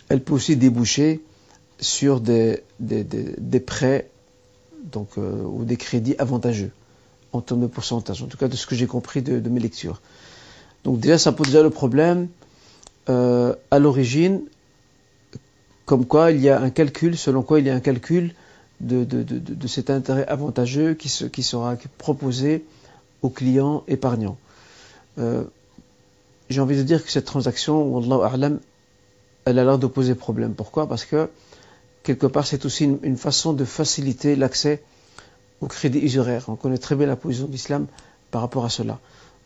elle 0.07 0.23
peut 0.23 0.35
aussi 0.35 0.55
déboucher 0.55 1.21
sur 1.79 2.21
des, 2.21 2.63
prêts 3.65 4.09
donc, 4.91 5.09
euh, 5.17 5.43
ou 5.43 5.65
des 5.65 5.77
crédits 5.77 6.15
avantageux 6.19 6.71
en 7.33 7.41
termes 7.41 7.61
de 7.61 7.67
pourcentage, 7.67 8.23
en 8.23 8.27
tout 8.27 8.37
cas 8.37 8.47
de 8.47 8.55
ce 8.55 8.65
que 8.65 8.75
j'ai 8.75 8.87
compris 8.87 9.21
de, 9.21 9.49
mes 9.49 9.59
lectures. 9.59 10.01
Donc 10.83 10.99
déjà, 10.99 11.17
ça 11.17 11.31
pose 11.31 11.47
déjà 11.47 11.63
le 11.63 11.69
problème 11.69 12.29
euh, 13.09 13.55
à 13.71 13.79
l'origine, 13.79 14.41
comme 15.85 16.05
quoi 16.05 16.31
il 16.31 16.41
y 16.41 16.49
a 16.49 16.59
un 16.61 16.69
calcul, 16.69 17.17
selon 17.17 17.43
quoi 17.43 17.59
il 17.59 17.65
y 17.65 17.69
a 17.69 17.75
un 17.75 17.79
calcul 17.81 18.33
de, 18.79 19.05
cet 19.67 19.89
intérêt 19.89 20.25
avantageux 20.27 20.93
qui, 20.93 21.09
se, 21.09 21.25
qui, 21.25 21.43
sera 21.43 21.75
proposé 21.97 22.65
aux 23.21 23.29
clients 23.29 23.83
épargnants. 23.87 24.37
Euh, 25.17 25.43
J'ai 26.49 26.61
envie 26.61 26.77
de 26.77 26.83
dire 26.83 27.03
que 27.03 27.11
cette 27.11 27.25
transaction, 27.25 27.97
a'lam, 28.23 28.59
elle 29.45 29.59
a 29.59 29.63
l'air 29.63 29.79
de 29.79 29.87
poser 29.87 30.15
problème. 30.15 30.53
Pourquoi? 30.53 30.87
Parce 30.87 31.05
que 31.05 31.29
quelque 32.05 32.27
part, 32.27 32.47
c'est 32.47 32.63
aussi 32.65 32.85
une, 32.85 33.17
façon 33.17 33.51
de 33.51 33.65
faciliter 33.65 34.35
l'accès 34.37 34.83
au 35.59 35.67
crédit 35.67 35.99
usuraire. 35.99 36.45
On 36.47 36.55
connaît 36.55 36.77
très 36.77 36.95
bien 36.95 37.07
la 37.07 37.15
position 37.17 37.47
de 37.47 37.51
l'islam 37.51 37.87
par 38.31 38.41
rapport 38.41 38.63
à 38.63 38.69
cela. 38.69 38.99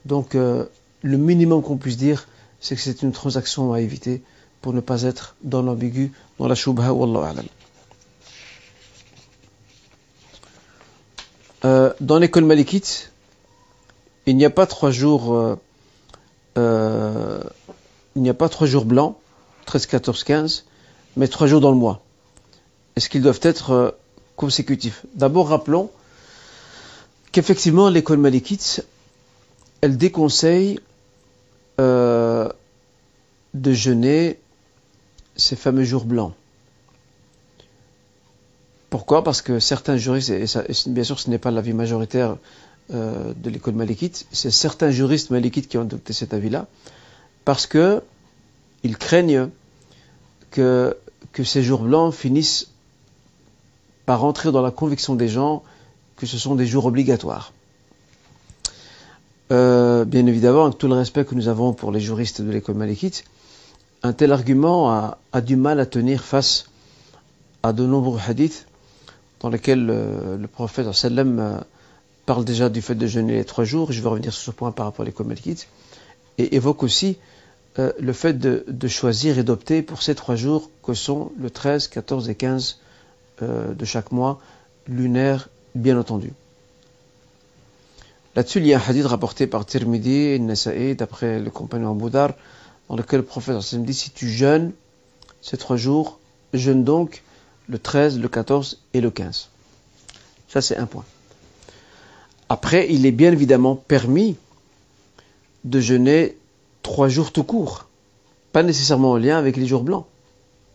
Donc, 0.06 0.36
euh, 0.36 0.66
le 1.02 1.18
minimum 1.18 1.64
qu'on 1.64 1.78
puisse 1.78 1.98
dire, 1.98 2.28
c'est 2.60 2.76
que 2.76 2.82
c'est 2.82 3.02
une 3.02 3.14
transaction 3.14 3.74
à 3.74 3.82
éviter 3.82 4.22
pour 4.62 4.74
ne 4.74 4.82
pas 4.82 5.04
être 5.04 5.36
dans 5.42 5.62
l'ambigu, 5.62 6.12
dans 6.38 6.48
la 6.48 6.56
shubha, 6.56 6.94
wallahu 6.94 7.24
a'lam. 7.24 7.46
Euh, 11.66 11.94
dans 12.00 12.20
l'école 12.20 12.46
malikite, 12.46 13.12
il 14.26 14.38
n'y 14.38 14.46
a 14.46 14.50
pas 14.50 14.66
trois 14.66 14.92
jours, 14.92 15.34
euh, 15.34 15.56
euh, 16.58 17.42
il 18.16 18.22
n'y 18.22 18.30
a 18.30 18.34
pas 18.34 18.50
trois 18.50 18.68
jours 18.68 18.86
blancs, 18.86 19.18
13, 19.66 19.86
14, 19.88 20.24
15, 20.24 20.66
mais 21.18 21.28
trois 21.28 21.48
jours 21.48 21.62
dans 21.62 21.72
le 21.72 21.78
mois. 21.78 22.02
Est-ce 23.00 23.08
qu'ils 23.08 23.22
doivent 23.22 23.40
être 23.44 23.72
euh, 23.72 23.92
consécutifs? 24.36 25.06
D'abord, 25.16 25.48
rappelons 25.48 25.90
qu'effectivement, 27.32 27.88
l'école 27.88 28.18
malikite, 28.18 28.86
elle 29.80 29.96
déconseille 29.96 30.82
euh, 31.80 32.50
de 33.54 33.72
jeûner 33.72 34.38
ces 35.38 35.56
fameux 35.56 35.86
jours 35.86 36.04
blancs. 36.04 36.34
Pourquoi? 38.90 39.24
Parce 39.24 39.42
que 39.42 39.62
certains 39.62 39.96
juristes, 39.96 40.32
et, 40.32 40.44
bien 40.88 41.06
sûr 41.06 41.22
ce 41.22 41.30
n'est 41.30 41.38
pas 41.38 41.52
l'avis 41.52 41.72
majoritaire 41.72 42.36
euh, 42.94 43.34
de 43.34 43.50
l'école 43.50 43.76
malékite, 43.76 44.28
c'est 44.34 44.52
certains 44.52 44.92
juristes 44.92 45.30
malékites 45.30 45.70
qui 45.70 45.78
ont 45.78 45.84
adopté 45.84 46.12
cet 46.12 46.34
avis-là, 46.34 46.68
parce 47.46 47.66
que 47.66 48.02
ils 48.84 48.98
craignent 48.98 49.48
que, 50.52 50.98
que 51.32 51.46
ces 51.46 51.64
jours 51.64 51.84
blancs 51.84 52.14
finissent 52.14 52.68
par 54.10 54.22
rentrer 54.22 54.52
dans 54.52 54.64
la 54.64 54.72
conviction 54.72 55.14
des 55.14 55.28
gens 55.28 55.62
que 56.16 56.26
ce 56.26 56.40
sont 56.40 56.56
des 56.56 56.66
jours 56.66 56.88
obligatoires. 56.88 57.54
Euh, 59.52 60.04
bien 60.04 60.26
évidemment, 60.26 60.66
avec 60.66 60.80
tout 60.80 60.88
le 60.88 60.96
respect 60.96 61.26
que 61.26 61.36
nous 61.36 61.48
avons 61.48 61.74
pour 61.74 61.92
les 61.92 62.00
juristes 62.00 62.42
de 62.42 62.50
l'école 62.50 62.74
malékite, 62.74 63.24
un 64.02 64.14
tel 64.14 64.32
argument 64.32 64.90
a, 64.90 65.42
du 65.42 65.56
mal 65.58 65.80
à 65.80 65.86
tenir 65.86 66.24
face 66.24 66.72
à 67.62 67.72
de 67.72 67.86
nombreux 67.86 68.20
hadiths 68.28 68.66
dans 69.42 69.50
lesquels 69.50 69.88
euh, 69.92 70.38
le 70.38 70.48
prophète 70.48 70.92
sallam 70.92 71.40
euh, 71.40 71.60
parle 72.26 72.46
déjà 72.46 72.70
du 72.70 72.82
fait 72.82 72.96
de 72.96 73.06
jeûner 73.06 73.34
les 73.34 73.46
trois 73.46 73.64
jours, 73.64 73.92
je 73.92 74.02
vais 74.02 74.10
revenir 74.10 74.34
sur 74.34 74.42
ce 74.42 74.50
point 74.50 74.72
par 74.72 74.88
rapport 74.88 75.04
à 75.04 75.06
l'école 75.06 75.28
malékite, 75.28 75.68
et 76.40 76.56
évoque 76.56 76.82
aussi 76.82 77.20
le 77.78 78.14
fait 78.14 78.34
de, 78.34 78.66
de 78.68 78.88
choisir 78.88 79.38
et 79.38 79.44
d'opter 79.44 79.84
pour 79.84 80.02
ces 80.02 80.16
trois 80.16 80.36
jours 80.36 80.72
que 80.82 80.96
sont 80.96 81.32
le 81.40 81.52
13, 81.52 81.90
14 81.90 82.28
et 82.28 82.34
15 82.34 82.80
euh, 83.44 83.74
de 83.74 83.86
chaque 83.86 84.12
mois, 84.12 84.40
lunaire 84.88 85.50
bien 85.76 85.98
entendu. 86.00 86.34
Là-dessus, 88.36 88.60
il 88.60 88.68
y 88.68 88.74
a 88.74 88.78
un 88.78 88.84
hadith 88.88 89.06
rapporté 89.06 89.48
par 89.48 89.66
Tirmidhi 89.66 90.16
et 90.16 90.40
Nasa'i, 90.40 90.96
d'après 90.96 91.40
le 91.40 91.50
compagnon 91.50 91.96
Boudar, 91.96 92.34
dans 92.88 92.96
lequel 92.96 93.20
le 93.20 93.26
prophète 93.26 93.58
dit 93.76 93.94
si 93.94 94.12
tu 94.12 94.30
jeûnes 94.30 94.72
ces 95.42 95.58
trois 95.58 95.78
jours, 95.78 96.20
jeûne 96.54 96.84
donc 96.84 97.24
le 97.68 97.80
13, 97.80 98.20
le 98.20 98.28
14 98.28 98.80
et 98.94 99.02
le 99.02 99.12
15. 99.12 99.50
Ça, 100.48 100.62
c'est 100.62 100.78
un 100.78 100.86
point. 100.86 101.06
Après, 102.50 102.88
il 102.90 103.06
est 103.06 103.12
bien 103.12 103.32
évidemment 103.32 103.76
permis 103.76 104.36
de 105.64 105.80
jeûner 105.80 106.38
trois 106.82 107.08
jours 107.08 107.32
tout 107.32 107.44
court, 107.44 107.88
pas 108.52 108.64
nécessairement 108.64 109.12
en 109.12 109.18
lien 109.18 109.38
avec 109.38 109.56
les 109.56 109.68
jours 109.68 109.84
blancs, 109.84 110.06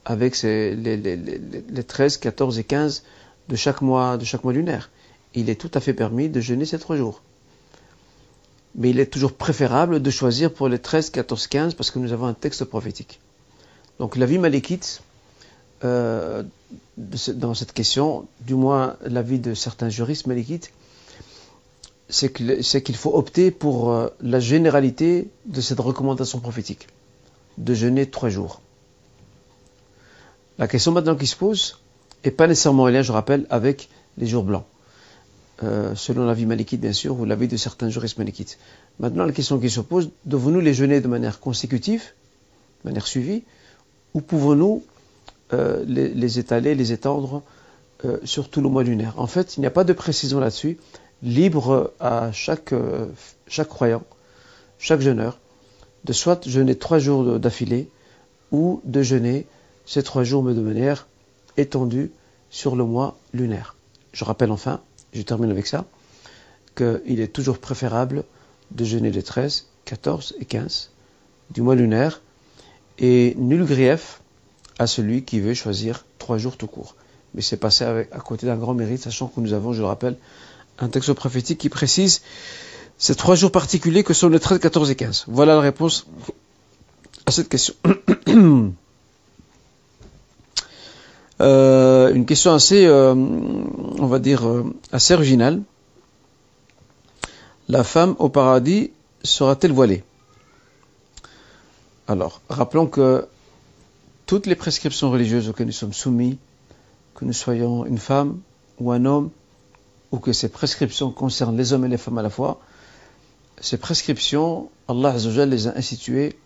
avec 0.04 0.40
les, 0.42 0.75
les, 0.75 0.96
les, 0.96 1.16
les, 1.16 1.84
13, 1.84 2.18
14 2.18 2.58
et 2.58 2.64
15 2.64 3.04
de 3.49 3.56
chaque 3.56 3.80
mois, 3.80 4.16
de 4.16 4.25
chaque 4.25 4.44
mois 4.44 4.52
lunaire. 4.52 4.90
Il 5.34 5.50
est 5.50 5.61
tout 5.61 5.70
à 5.75 5.80
fait 5.80 5.94
permis 5.94 6.28
de 6.28 6.40
jeûner 6.40 6.64
ces 6.64 6.78
trois 6.78 6.96
jours. 6.96 7.23
Mais 8.75 8.90
il 8.90 8.99
est 9.00 9.06
toujours 9.06 9.32
préférable 9.32 10.02
de 10.02 10.11
choisir 10.11 10.52
pour 10.52 10.68
les 10.68 10.78
13, 10.78 11.11
14, 11.11 11.46
15 11.46 11.75
parce 11.75 11.90
que 11.90 11.99
nous 11.99 12.12
avons 12.12 12.26
un 12.26 12.34
texte 12.34 12.64
prophétique. 12.64 13.20
Donc 13.99 14.16
la 14.16 14.26
vie 14.26 14.40
euh, 15.84 16.42
dans 16.96 17.54
cette 17.54 17.73
question, 17.73 18.26
du 18.40 18.54
moins 18.54 18.96
l'avis 19.04 19.38
de 19.38 19.54
certains 19.54 19.88
juristes 19.88 20.26
malékites, 20.26 20.73
c'est 22.08 22.32
qu'il 22.32 22.96
faut 22.96 23.16
opter 23.16 23.50
pour 23.50 23.92
euh, 23.92 24.08
la 24.20 24.40
généralité 24.40 25.28
de 25.46 25.61
cette 25.61 25.80
recommandation 25.80 26.40
prophétique, 26.40 26.88
de 27.58 27.75
jeûner 27.75 28.10
trois 28.10 28.28
jours. 28.28 28.60
La 30.58 30.69
question 30.69 30.93
maintenant 30.93 31.17
qui 31.17 31.26
se 31.26 31.36
pose 31.36 31.80
n'est 32.25 32.30
pas 32.30 32.47
nécessairement 32.47 32.84
en 32.84 32.88
lien, 32.88 33.02
je 33.02 33.12
rappelle, 33.12 33.47
avec 33.50 33.88
les 34.19 34.26
jours 34.26 34.45
blancs. 34.45 34.64
Euh, 35.62 35.95
selon 35.95 36.25
l'avis 36.26 36.47
malékite, 36.47 36.80
bien 36.80 36.93
sûr, 36.93 37.19
ou 37.19 37.25
l'avis 37.25 37.49
de 37.49 37.56
certains 37.56 37.88
juristes 37.88 38.19
malékites. 38.19 38.58
Maintenant, 38.99 39.25
la 39.25 39.32
question 39.32 39.58
qui 39.58 39.71
se 39.71 39.80
pose, 39.80 40.10
devons-nous 40.26 40.60
les 40.60 40.75
jeûner 40.75 41.00
de 41.00 41.08
manière 41.08 41.40
consécutive, 41.40 42.02
de 42.82 42.88
manière 42.88 43.06
suivie, 43.06 43.45
ou 44.14 44.21
pouvons-nous 44.21 44.84
euh, 45.52 45.84
les, 45.86 46.38
étaler, 46.38 46.75
les 46.75 46.93
étendre 46.93 47.43
euh, 48.04 48.19
sur 48.25 48.49
tout 48.49 48.60
le 48.60 48.69
mois 48.69 48.82
lunaire? 48.82 49.14
En 49.17 49.26
fait, 49.26 49.56
il 49.56 49.60
n'y 49.60 49.67
a 49.67 49.71
pas 49.71 49.84
de 49.84 49.93
précision 49.93 50.40
là-dessus, 50.40 50.78
libre 51.23 51.93
à 52.00 52.30
chaque, 52.32 52.75
chaque 53.47 53.69
croyant, 53.69 54.02
chaque 54.78 55.00
jeûneur, 55.00 55.38
de 56.04 56.12
soit 56.12 56.47
jeûner 56.47 56.76
trois 56.76 56.99
jours 56.99 57.38
d'affilée, 57.38 57.88
ou 58.50 58.80
de 58.84 59.02
jeûner 59.02 59.47
ces 59.86 60.02
trois 60.02 60.25
jours, 60.25 60.42
mais 60.42 60.54
de 60.54 60.60
manière 60.60 61.06
étendue 61.56 62.10
sur 62.50 62.76
le 62.76 62.84
mois 62.84 63.18
lunaire. 63.32 63.76
Je 64.12 64.25
rappelle 64.25 64.50
enfin, 64.50 64.80
je 65.12 65.23
termine 65.23 65.50
avec 65.50 65.66
ça, 65.66 65.84
qu'il 66.76 67.20
est 67.20 67.32
toujours 67.32 67.58
préférable 67.58 68.25
de 68.70 68.84
jeûner 68.84 69.10
les 69.10 69.23
13, 69.23 69.68
14 69.84 70.36
et 70.40 70.44
15 70.44 70.90
du 71.50 71.62
mois 71.62 71.75
lunaire, 71.75 72.23
et 72.99 73.34
nul 73.38 73.64
grief 73.64 74.20
à 74.78 74.86
celui 74.86 75.25
qui 75.25 75.40
veut 75.40 75.54
choisir 75.54 76.04
trois 76.18 76.38
jours 76.38 76.56
tout 76.56 76.66
court. 76.66 76.97
Mais 77.34 77.42
c'est 77.42 77.56
passé 77.56 77.84
à 77.84 78.20
côté 78.20 78.47
d'un 78.47 78.56
grand 78.56 78.75
mérite, 78.75 79.02
sachant 79.02 79.28
que 79.28 79.40
nous 79.40 79.52
avons, 79.52 79.73
je 79.73 79.80
le 79.80 79.86
rappelle, 79.86 80.16
un 80.78 80.88
texte 80.88 81.12
prophétique 81.12 81.58
qui 81.58 81.68
précise 81.68 82.23
ces 82.99 83.14
trois 83.14 83.34
jours 83.34 83.50
particuliers 83.50 84.04
que 84.04 84.14
sont 84.14 84.28
les 84.28 84.40
13, 84.40 84.60
14 84.60 84.90
et 84.90 84.94
15. 84.94 85.25
Voilà 85.28 85.54
la 85.54 85.60
réponse 85.60 86.06
à 87.26 87.32
cette 87.32 87.49
question. 87.49 87.75
Euh, 91.45 92.15
une 92.15 92.25
question 92.25 92.54
assez, 92.54 92.87
euh, 92.87 93.15
on 93.15 94.07
va 94.07 94.19
dire, 94.19 94.49
euh, 94.49 94.65
assez 94.93 95.13
originale. 95.13 95.61
La 97.69 97.85
femme 97.85 98.17
au 98.19 98.30
paradis 98.30 98.93
sera-t-elle 99.23 99.73
voilée? 99.73 100.04
Alors, 102.09 102.41
rappelons 102.49 102.87
que 102.87 103.26
toutes 104.25 104.47
les 104.47 104.54
prescriptions 104.54 105.11
religieuses 105.11 105.50
auxquelles 105.50 105.67
nous 105.67 105.73
sommes 105.73 105.93
soumis, 105.93 106.39
que 107.15 107.26
nous 107.26 107.35
soyons 107.35 107.85
une 107.85 107.99
femme 107.99 108.41
ou 108.80 108.91
un 108.91 109.04
homme, 109.04 109.28
ou 110.13 110.19
que 110.19 110.33
ces 110.33 110.49
prescriptions 110.49 111.11
concernent 111.11 111.59
les 111.59 111.75
hommes 111.75 111.85
et 111.85 111.89
les 111.89 111.99
femmes 111.99 112.17
à 112.17 112.23
la 112.23 112.30
fois, 112.30 112.59
ces 113.61 113.76
prescriptions, 113.76 114.71
Allah 114.89 115.15
les 115.47 115.69
a 115.69 115.76
instituées 115.76 116.37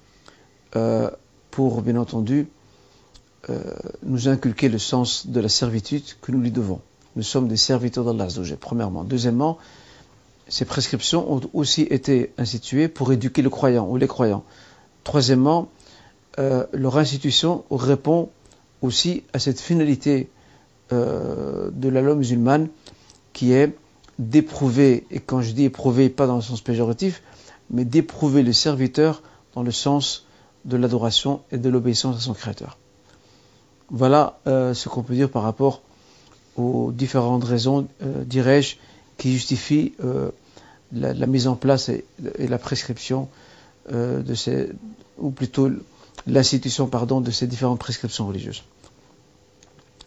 pour, 1.50 1.82
bien 1.82 1.96
entendu, 1.96 2.48
euh, 3.50 3.62
nous 4.02 4.28
inculquer 4.28 4.68
le 4.68 4.78
sens 4.78 5.28
de 5.28 5.40
la 5.40 5.48
servitude 5.48 6.02
que 6.20 6.32
nous 6.32 6.40
lui 6.40 6.50
devons. 6.50 6.80
Nous 7.16 7.22
sommes 7.22 7.48
des 7.48 7.56
serviteurs 7.56 8.04
d'Allah 8.04 8.28
premièrement. 8.60 9.04
Deuxièmement, 9.04 9.58
ces 10.48 10.64
prescriptions 10.64 11.32
ont 11.32 11.40
aussi 11.52 11.82
été 11.82 12.32
instituées 12.38 12.88
pour 12.88 13.12
éduquer 13.12 13.42
le 13.42 13.50
croyant 13.50 13.86
ou 13.88 13.96
les 13.96 14.08
croyants. 14.08 14.44
Troisièmement, 15.04 15.68
euh, 16.38 16.66
leur 16.72 16.98
institution 16.98 17.64
répond 17.70 18.30
aussi 18.82 19.24
à 19.32 19.38
cette 19.38 19.60
finalité 19.60 20.30
euh, 20.92 21.70
de 21.72 21.88
la 21.88 22.00
loi 22.00 22.14
musulmane 22.14 22.68
qui 23.32 23.52
est 23.52 23.74
d'éprouver, 24.18 25.06
et 25.10 25.20
quand 25.20 25.42
je 25.42 25.52
dis 25.52 25.64
éprouver, 25.64 26.08
pas 26.08 26.26
dans 26.26 26.36
le 26.36 26.42
sens 26.42 26.60
péjoratif, 26.60 27.22
mais 27.70 27.84
d'éprouver 27.84 28.42
le 28.42 28.52
serviteur 28.52 29.22
dans 29.54 29.62
le 29.62 29.70
sens 29.70 30.26
de 30.64 30.76
l'adoration 30.76 31.42
et 31.52 31.58
de 31.58 31.68
l'obéissance 31.68 32.16
à 32.16 32.20
son 32.20 32.34
Créateur. 32.34 32.78
Voilà 33.90 34.38
euh, 34.46 34.74
ce 34.74 34.88
qu'on 34.88 35.02
peut 35.02 35.14
dire 35.14 35.30
par 35.30 35.42
rapport 35.42 35.82
aux 36.56 36.92
différentes 36.92 37.44
raisons, 37.44 37.88
euh, 38.02 38.24
dirais-je, 38.24 38.76
qui 39.16 39.32
justifient 39.32 39.94
euh, 40.04 40.30
la, 40.92 41.26
mise 41.26 41.46
en 41.46 41.56
place 41.56 41.88
et, 41.88 42.04
la 42.38 42.58
prescription 42.58 43.28
de 43.90 44.34
ces, 44.34 44.68
ou 45.16 45.30
plutôt 45.30 45.70
l'institution, 46.26 46.88
pardon, 46.88 47.22
de 47.22 47.30
ces 47.30 47.46
différentes 47.46 47.78
prescriptions 47.78 48.26
religieuses. 48.26 48.62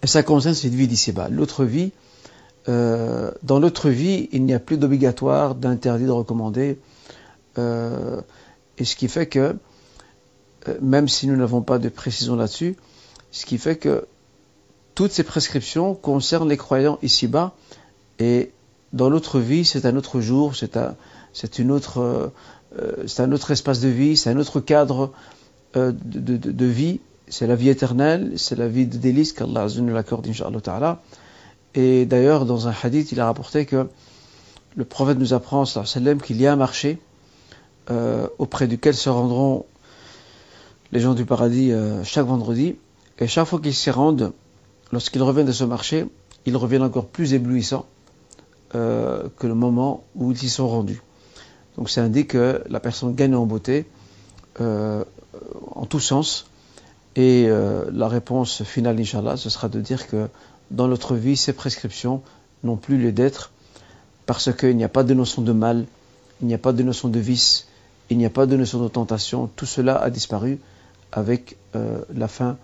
Et 0.04 0.08
ça 0.08 0.22
concerne 0.22 0.54
cette 0.54 0.74
vie 0.74 0.88
d'ici-bas. 0.88 1.30
L'autre 1.30 1.66
vie, 1.66 1.92
dans 2.68 3.60
l'autre 3.60 3.90
vie, 3.90 4.30
il 4.32 4.44
n'y 4.44 4.54
a 4.54 4.60
plus 4.60 4.78
d'obligatoire, 4.78 5.56
d'interdit, 5.56 6.06
de 6.06 6.12
recommandé, 6.12 6.80
et 7.58 8.86
ce 8.86 8.96
qui 8.96 9.08
fait 9.08 9.26
que, 9.26 9.56
même 10.80 11.08
si 11.08 11.28
nous 11.28 11.36
n'avons 11.36 11.62
pas 11.62 11.80
de 11.80 11.90
précision 11.90 12.36
là-dessus, 12.36 12.76
ce 13.32 13.46
qui 13.46 13.58
fait 13.58 13.76
que 13.76 14.06
toutes 14.96 15.12
ces 15.12 15.24
prescriptions 15.24 15.96
concernent 15.96 16.50
les 16.50 16.58
croyants 16.58 17.00
ici-bas 17.02 17.54
et 18.20 18.52
dans 18.94 19.10
l'autre 19.10 19.40
vie, 19.40 19.64
c'est 19.66 19.86
un 19.86 19.96
autre 19.96 20.20
jour, 20.20 20.56
c'est 20.56 20.76
un, 20.76 20.96
une 21.58 21.72
autre, 21.72 22.32
euh, 22.78 23.04
c'est 23.08 23.24
un 23.24 23.32
autre 23.32 23.52
espace 23.52 23.80
de 23.80 23.88
vie, 23.88 24.18
c'est 24.18 24.30
un 24.30 24.38
autre 24.38 24.60
cadre 24.60 25.12
euh, 25.78 25.94
de, 25.94 26.66
vie. 26.66 27.00
C'est 27.30 27.48
la 27.48 27.56
vie 27.56 27.70
éternelle, 27.70 28.34
c'est 28.36 28.58
la 28.58 28.68
vie 28.68 28.86
de 28.86 28.98
délice 28.98 29.32
qu'Allah 29.32 29.68
nous 29.78 29.94
l'accorde, 29.94 30.28
inshallah 30.28 30.60
ta'ala. 30.60 31.02
Et 31.74 32.06
d'ailleurs, 32.06 32.46
dans 32.46 32.68
un 32.68 32.74
hadith, 32.84 33.14
il 33.14 33.22
a 33.22 33.26
rapporté 33.26 33.66
que 33.66 33.88
le 34.76 34.86
prophète 34.86 35.18
nous 35.18 35.34
apprend 35.34 35.64
qu'il 35.64 36.42
y 36.42 36.48
a 36.48 36.52
un 36.52 36.58
marché 36.58 37.00
euh, 37.90 38.28
auprès 38.38 38.68
duquel 38.68 38.94
se 38.94 39.10
rendront 39.10 39.66
les 40.92 41.00
gens 41.00 41.14
du 41.14 41.26
paradis 41.26 41.72
euh, 41.72 42.04
chaque 42.04 42.26
vendredi. 42.26 42.76
Et 43.22 43.28
chaque 43.28 43.48
fois 43.48 43.62
qu'ils 43.62 43.74
s'y 43.74 43.92
rendent, 43.92 44.34
lorsqu'ils 44.92 45.24
reviennent 45.24 45.48
de 45.48 45.54
ce 45.54 45.64
marché, 45.64 46.06
ils 46.46 46.58
reviennent 46.58 46.84
encore 46.84 47.06
plus 47.06 47.34
éblouissants 47.34 47.86
euh, 48.76 49.30
que 49.38 49.48
le 49.48 49.56
moment 49.56 50.04
où 50.16 50.32
ils 50.32 50.44
y 50.44 50.50
sont 50.50 50.68
rendus. 50.68 51.02
Donc 51.78 51.90
ça 51.90 52.04
indique 52.04 52.32
que 52.32 52.62
la 52.68 52.82
personne 52.82 53.16
gagne 53.16 53.36
en 53.36 53.46
beauté 53.46 53.86
en 54.60 55.86
tous 55.86 56.02
sens. 56.02 56.48
Et 57.16 57.48
la 57.48 58.08
réponse 58.08 58.64
finale, 58.64 59.00
Inch'Allah, 59.00 59.38
ce 59.38 59.50
sera 59.50 59.70
de 59.70 59.80
dire 59.80 60.08
que 60.08 60.28
dans 60.72 60.88
notre 60.88 61.16
vie, 61.16 61.38
ces 61.38 61.54
prescriptions 61.54 62.22
n'ont 62.64 62.76
plus 62.76 62.98
lieu 62.98 63.12
d'être 63.12 63.52
parce 64.26 64.54
qu'il 64.54 64.78
n'y 64.78 64.84
a 64.84 64.90
pas 64.90 65.04
de 65.04 65.14
notion 65.14 65.42
de 65.42 65.52
mal, 65.52 65.86
il 66.42 66.48
n'y 66.48 66.54
a 66.54 66.58
pas 66.58 66.74
de 66.74 66.84
notion 66.84 67.10
de 67.10 67.20
vice, 67.20 67.68
il 68.10 68.18
n'y 68.18 68.26
a 68.26 68.30
pas 68.30 68.46
de 68.46 68.56
notion 68.56 68.82
de 68.82 68.88
tentation. 68.88 69.50
Tout 69.56 69.66
cela 69.66 69.98
a 69.98 70.10
disparu 70.10 70.60
avec 71.12 71.58
euh, 71.76 72.02
la 72.14 72.28
fin 72.28 72.58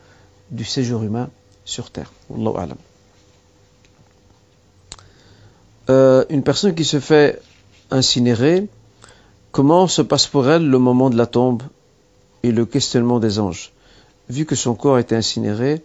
du 0.51 0.63
séjour 0.63 1.03
humain 1.03 1.29
sur 1.65 1.91
terre. 1.91 2.11
Euh, 5.89 6.25
une 6.29 6.43
personne 6.43 6.75
qui 6.75 6.85
se 6.85 6.99
fait 6.99 7.41
incinérer, 7.91 8.67
comment 9.51 9.87
se 9.87 10.01
passe 10.01 10.27
pour 10.27 10.49
elle 10.49 10.67
le 10.67 10.79
moment 10.79 11.09
de 11.09 11.17
la 11.17 11.25
tombe 11.25 11.63
et 12.43 12.51
le 12.51 12.65
questionnement 12.65 13.19
des 13.19 13.39
anges? 13.39 13.71
Vu 14.29 14.45
que 14.45 14.55
son 14.55 14.75
corps 14.75 14.95
a 14.95 15.01
été 15.01 15.15
incinéré 15.15 15.81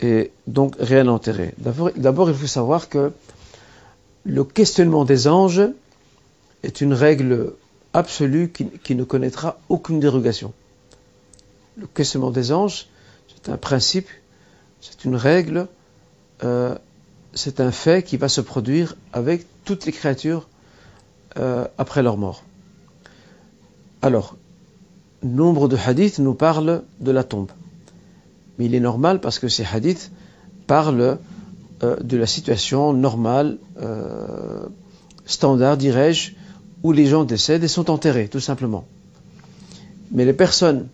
et 0.00 0.30
donc 0.46 0.74
rien 0.78 1.08
enterré. 1.08 1.54
D'abord, 1.58 2.28
il 2.28 2.36
faut 2.36 2.46
savoir 2.46 2.88
que 2.88 3.12
le 4.24 4.44
questionnement 4.44 5.04
des 5.04 5.28
anges 5.28 5.62
est 6.62 6.80
une 6.80 6.92
règle 6.92 7.54
absolue 7.92 8.50
qui, 8.50 8.94
ne 8.94 9.04
connaîtra 9.04 9.58
aucune 9.68 10.00
dérogation. 10.00 10.52
Le 11.78 11.86
questionnement 11.86 12.30
des 12.30 12.52
anges, 12.52 12.88
c'est 13.46 13.52
un 13.52 13.58
principe, 13.58 14.08
c'est 14.80 15.04
une 15.04 15.14
règle, 15.14 15.68
euh, 16.42 16.74
c'est 17.32 17.60
un 17.60 17.70
fait 17.70 18.04
qui 18.04 18.16
va 18.16 18.28
se 18.28 18.40
produire 18.40 18.96
avec 19.12 19.46
toutes 19.64 19.86
les 19.86 19.92
créatures 19.92 20.48
euh, 21.36 21.64
après 21.78 22.02
leur 22.02 22.16
mort. 22.16 22.42
Alors, 24.02 24.36
nombre 25.22 25.68
de 25.68 25.76
hadiths 25.76 26.18
nous 26.18 26.34
parlent 26.34 26.82
de 26.98 27.10
la 27.12 27.22
tombe. 27.22 27.52
Mais 28.58 28.64
il 28.64 28.74
est 28.74 28.80
normal 28.80 29.20
parce 29.20 29.38
que 29.38 29.46
ces 29.46 29.64
hadiths 29.64 30.10
parlent 30.66 31.18
euh, 31.84 31.96
de 32.02 32.16
la 32.16 32.26
situation 32.26 32.92
normale, 32.92 33.58
standard, 35.24 35.76
dirais-je, 35.76 36.32
où 36.82 36.90
les 36.90 37.06
gens 37.06 37.22
décèdent 37.22 37.62
et 37.62 37.68
sont 37.68 37.90
enterrés, 37.92 38.26
tout 38.26 38.40
simplement. 38.40 38.86
Mais 40.10 40.24
les 40.24 40.32
personnes 40.32 40.88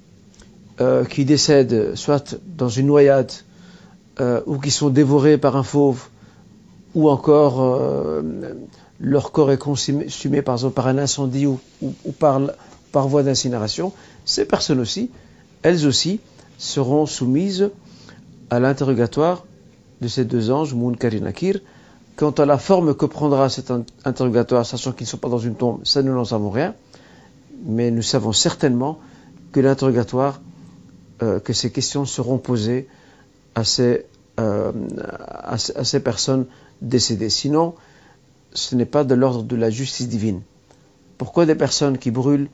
euh, 0.83 1.05
qui 1.05 1.25
décèdent 1.25 1.95
soit 1.95 2.37
dans 2.47 2.68
une 2.68 2.87
noyade, 2.87 3.33
ou 4.47 4.59
qui 4.59 4.71
sont 4.71 4.90
dévorées 4.90 5.38
par 5.38 5.57
un 5.57 5.64
fauve, 5.64 6.07
ou 6.95 7.09
encore 7.09 8.23
leur 9.01 9.33
corps 9.33 9.51
est 9.51 9.59
consumé 9.59 10.42
par 10.42 10.87
un 10.87 10.99
incendie 10.99 11.47
ou, 11.47 11.59
par, 12.18 12.40
par 12.92 13.09
voie 13.09 13.25
d'incinération, 13.25 13.92
ces 14.25 14.45
personnes 14.45 14.79
aussi, 14.79 15.11
elles 15.62 15.87
aussi, 15.87 16.21
seront 16.59 17.07
soumises 17.07 17.71
à 18.51 18.61
l'interrogatoire 18.61 19.45
de 20.01 20.09
ces 20.09 20.25
deux 20.25 20.51
anges, 20.51 20.75
Munkar 20.75 21.14
et 21.14 21.21
Nakir. 21.21 21.61
Quant 22.14 22.31
à 22.31 22.45
la 22.45 22.59
forme 22.59 22.95
que 22.95 23.07
prendra 23.07 23.49
cet 23.49 23.73
interrogatoire, 24.05 24.66
sachant 24.66 24.92
qu'ils 24.92 25.07
ne 25.07 25.11
sont 25.11 25.16
pas 25.16 25.31
dans 25.31 25.38
une 25.38 25.55
tombe, 25.55 25.81
ça 25.85 26.03
nous 26.03 26.14
n'en 26.14 26.25
savons 26.25 26.51
rien, 26.51 26.75
mais 27.64 27.90
nous 27.90 28.03
savons 28.03 28.33
certainement 28.33 28.99
que 29.51 29.61
l'interrogatoire, 29.61 30.40
euh, 31.22 31.38
que 31.38 31.52
ces 31.52 31.70
questions 31.70 32.04
seront 32.04 32.38
posées 32.38 32.88
à 33.54 33.62
ces, 33.62 34.06
euh, 34.40 34.72
à, 35.30 35.56
ces 35.56 36.00
personnes 36.00 36.46
décédées. 36.80 37.30
Sinon, 37.30 37.74
ce 38.54 38.74
n'est 38.74 38.87
pas 38.87 39.04
de 39.04 39.14
l'ordre 39.14 39.44
de 39.44 39.54
la 39.54 39.70
justice 39.70 40.08
divine. 40.08 40.40
Pourquoi 41.18 41.46
des 41.46 41.54
personnes 41.54 41.96
qui 41.96 42.11
brûlent, 42.11 42.48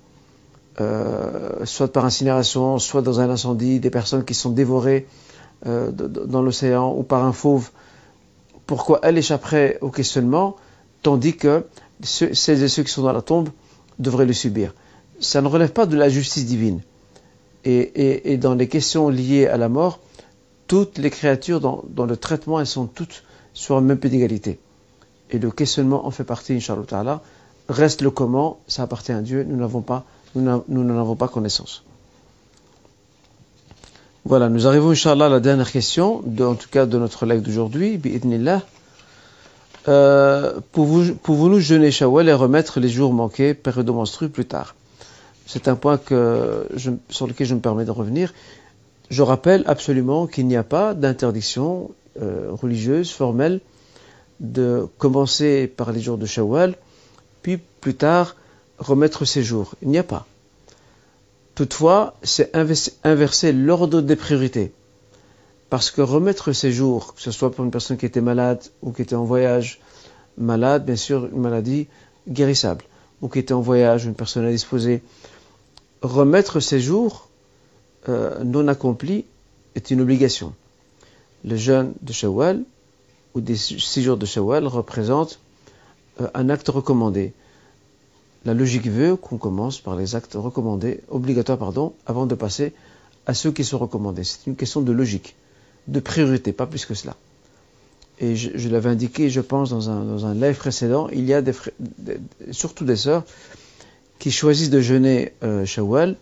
euh, 0.83 1.64
soit 1.64 1.90
par 1.90 2.04
incinération, 2.04 2.78
soit 2.78 3.00
dans 3.00 3.20
un 3.20 3.31
incendie, 3.31 3.81
des 3.81 3.88
personnes 3.88 4.24
qui 4.24 4.35
sont 4.35 4.50
dévorées 4.50 5.07
dans 5.64 6.40
l'océan 6.40 6.94
ou 6.94 7.02
par 7.02 7.24
un 7.24 7.33
fauve, 7.33 7.70
pourquoi 8.66 9.00
elle 9.02 9.18
échapperait 9.18 9.78
au 9.81 9.90
questionnement, 9.90 10.54
tandis 11.02 11.37
que 11.37 11.64
celles 12.02 12.62
et 12.62 12.68
ceux 12.68 12.85
qui 12.85 12.92
sont 12.92 13.02
dans 13.02 13.12
la 13.12 13.22
tombe 13.22 13.48
devraient 13.98 14.26
le 14.26 14.33
subir? 14.33 14.72
Ça 15.18 15.40
ne 15.40 15.48
relève 15.48 15.72
pas 15.72 15.87
de 15.87 15.96
la 15.96 16.09
justice 16.09 16.46
divine. 16.46 16.81
Et, 17.64 18.37
dans 18.38 18.55
les 18.55 18.68
questions 18.68 19.09
liées 19.09 19.47
à 19.47 19.57
la 19.57 19.68
mort, 19.68 20.01
toutes 20.66 20.99
les 20.99 21.11
créatures 21.11 21.61
dans, 21.61 22.07
le 22.07 22.16
traitement, 22.16 22.61
elles 22.61 22.66
sont 22.66 22.87
toutes 22.87 23.25
sur 23.53 23.77
un 23.77 23.81
même 23.81 23.99
pied 23.99 24.11
d'égalité. 24.11 24.59
Et 25.31 25.38
le 25.38 25.51
questionnement 25.51 26.07
en 26.07 26.11
fait 26.11 26.25
partie, 26.25 26.55
Inch'Allah 26.55 27.21
Reste 27.68 28.01
le 28.01 28.11
comment, 28.11 28.61
ça 28.66 28.85
appartient 28.85 29.12
à 29.12 29.21
Dieu, 29.21 29.44
nous 29.44 29.57
nous 29.57 30.85
n'en 30.85 30.99
avons 30.99 31.16
pas 31.16 31.29
connaissance. 31.29 31.85
Voilà, 34.25 34.49
nous 34.49 34.66
arrivons, 34.66 34.90
Inch'Allah, 34.90 35.27
à 35.27 35.29
la 35.29 35.40
dernière 35.40 35.71
question, 35.71 36.23
en 36.40 36.55
tout 36.55 36.68
cas 36.71 36.87
de 36.87 36.99
notre 36.99 37.27
live 37.27 37.42
d'aujourd'hui, 37.42 38.01
euh, 39.88 40.61
Pouvons-nous 40.73 41.61
jeûner 41.61 41.90
Shawwal 41.90 42.29
et 42.29 42.33
remettre 42.33 42.81
les 42.81 42.88
jours 42.88 43.12
manqués, 43.12 43.55
période 43.55 43.90
plus 44.33 44.44
tard 44.44 44.75
C'est 45.48 45.66
un 45.66 45.76
point 45.76 45.98
sur 47.08 47.26
lequel 47.26 47.46
je 47.46 47.54
me 47.54 47.61
permets 47.61 47.87
de 47.87 47.90
revenir. 47.90 48.34
Je 49.08 49.22
rappelle 49.22 49.64
absolument 49.66 50.26
qu'il 50.26 50.46
n'y 50.46 50.56
a 50.56 50.62
pas 50.62 50.92
d'interdiction 50.92 51.90
euh, 52.20 52.48
religieuse, 52.50 53.11
formelle, 53.11 53.62
de 54.40 54.87
commencer 54.98 55.66
par 55.66 55.90
les 55.90 56.00
jours 56.00 56.18
de 56.18 56.26
Shawwal, 56.26 56.76
puis 57.40 57.58
plus 57.80 57.94
tard 57.94 58.37
remettre 58.78 59.24
ces 59.24 59.42
jours. 59.42 59.74
Il 59.80 59.88
n'y 59.88 59.96
a 59.96 60.02
pas. 60.02 60.26
Toutefois, 61.54 62.14
c'est 62.22 62.54
inverser 62.54 63.52
l'ordre 63.52 64.02
des 64.02 64.16
priorités. 64.16 64.70
Parce 65.70 65.90
que 65.90 66.02
remettre 66.02 66.52
ces 66.52 66.72
jours, 66.72 67.14
que 67.14 67.22
ce 67.22 67.30
soit 67.30 67.52
pour 67.52 67.64
une 67.64 67.70
personne 67.70 67.96
qui 67.96 68.04
était 68.04 68.20
malade 68.20 68.62
ou 68.82 68.92
qui 68.92 69.00
était 69.00 69.16
en 69.16 69.24
voyage, 69.24 69.80
malade, 70.37 70.84
bien 70.84 70.96
sûr, 70.96 71.24
une 71.32 71.40
maladie 71.40 71.88
guérissable, 72.28 72.84
ou 73.22 73.28
qui 73.28 73.38
était 73.38 73.54
en 73.54 73.62
voyage, 73.62 74.04
une 74.04 74.14
personne 74.14 74.44
indisposée, 74.44 75.02
remettre 76.02 76.61
ces 76.61 76.80
jours 76.80 77.28
euh, 78.08 78.42
non 78.44 78.68
accomplis 78.68 79.24
est 79.74 79.90
une 79.90 80.00
obligation. 80.00 80.54
Le 81.44 81.56
jeûne 81.56 81.92
de 82.02 82.12
Shawwal 82.12 82.64
ou 83.34 83.40
des 83.40 83.56
six 83.56 84.02
jours 84.02 84.16
de 84.16 84.26
Shawwal 84.26 84.66
représente 84.66 85.40
euh, 86.20 86.28
un 86.34 86.48
acte 86.48 86.68
recommandé 86.68 87.32
la 88.44 88.54
logique 88.54 88.87
veut 88.87 89.16
qu'on 89.16 89.37
commence 89.37 89.78
par 89.78 89.96
les 89.96 90.14
actes 90.14 90.34
recommandés, 90.34 91.00
obligatoires, 91.11 91.58
pardon, 91.58 91.92
avant 92.06 92.26
de 92.26 92.34
passer 92.34 92.72
à 93.26 93.34
ceux 93.34 93.52
qui 93.52 93.64
sont 93.64 93.78
recommandés. 93.78 94.24
C'est 94.24 94.46
une 94.46 94.56
question 94.56 94.80
de 94.80 94.92
logique, 94.92 95.34
de 95.87 96.00
priorité, 96.00 96.52
pas 96.52 96.66
plus 96.66 96.87
que 96.87 96.94
cela. 96.94 97.16
Et 98.20 98.37
je, 98.37 98.68
l'avais 98.68 98.88
indiqué, 98.88 99.30
je 99.30 99.40
pense, 99.40 99.70
dans 99.70 99.90
un, 99.90 100.04
dans 100.04 100.26
un 100.26 100.34
live 100.34 100.56
précédent, 100.56 101.08
il 101.12 101.24
y 101.24 101.34
a 101.34 101.42
des, 101.42 101.52
surtout 102.50 102.84
des 102.84 102.96
sœurs 102.96 103.24
qui 104.18 104.31
choisissent 104.31 104.70
de 104.70 104.81
jeûner 104.81 105.33
euh, 105.42 105.64
Shawwal 105.64 106.16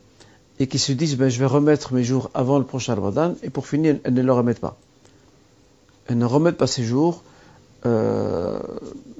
et 0.58 0.66
qui 0.66 0.78
se 0.78 0.92
disent 0.92 1.16
ben, 1.16 1.28
je 1.28 1.38
vais 1.38 1.46
remettre 1.46 1.92
mes 1.92 2.04
jours 2.04 2.30
avant 2.34 2.58
le 2.58 2.64
prochain 2.64 2.94
Ramadan 2.94 3.34
et 3.42 3.50
pour 3.50 3.66
finir, 3.66 3.98
elles 4.04 4.14
ne 4.14 4.22
le 4.22 4.32
remettent 4.32 4.60
pas. 4.60 4.78
Elles 6.06 6.18
ne 6.18 6.24
remettent 6.24 6.56
pas 6.56 6.66
ces 6.66 6.84
jours. 6.84 7.22
Euh, 7.84 8.58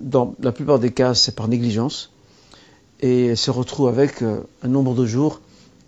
dans 0.01 0.35
la 0.41 0.53
plupart 0.53 0.79
des 0.79 0.93
cas, 0.93 1.15
c'est 1.15 1.35
par 1.35 1.49
négligence 1.49 2.13
et 3.01 3.37
se 3.37 3.51
retrouve 3.51 3.89
avec 3.89 4.23
euh, 4.23 4.41
un 4.63 4.69
nombre 4.69 4.95
de 4.95 5.05
jours 5.05 5.41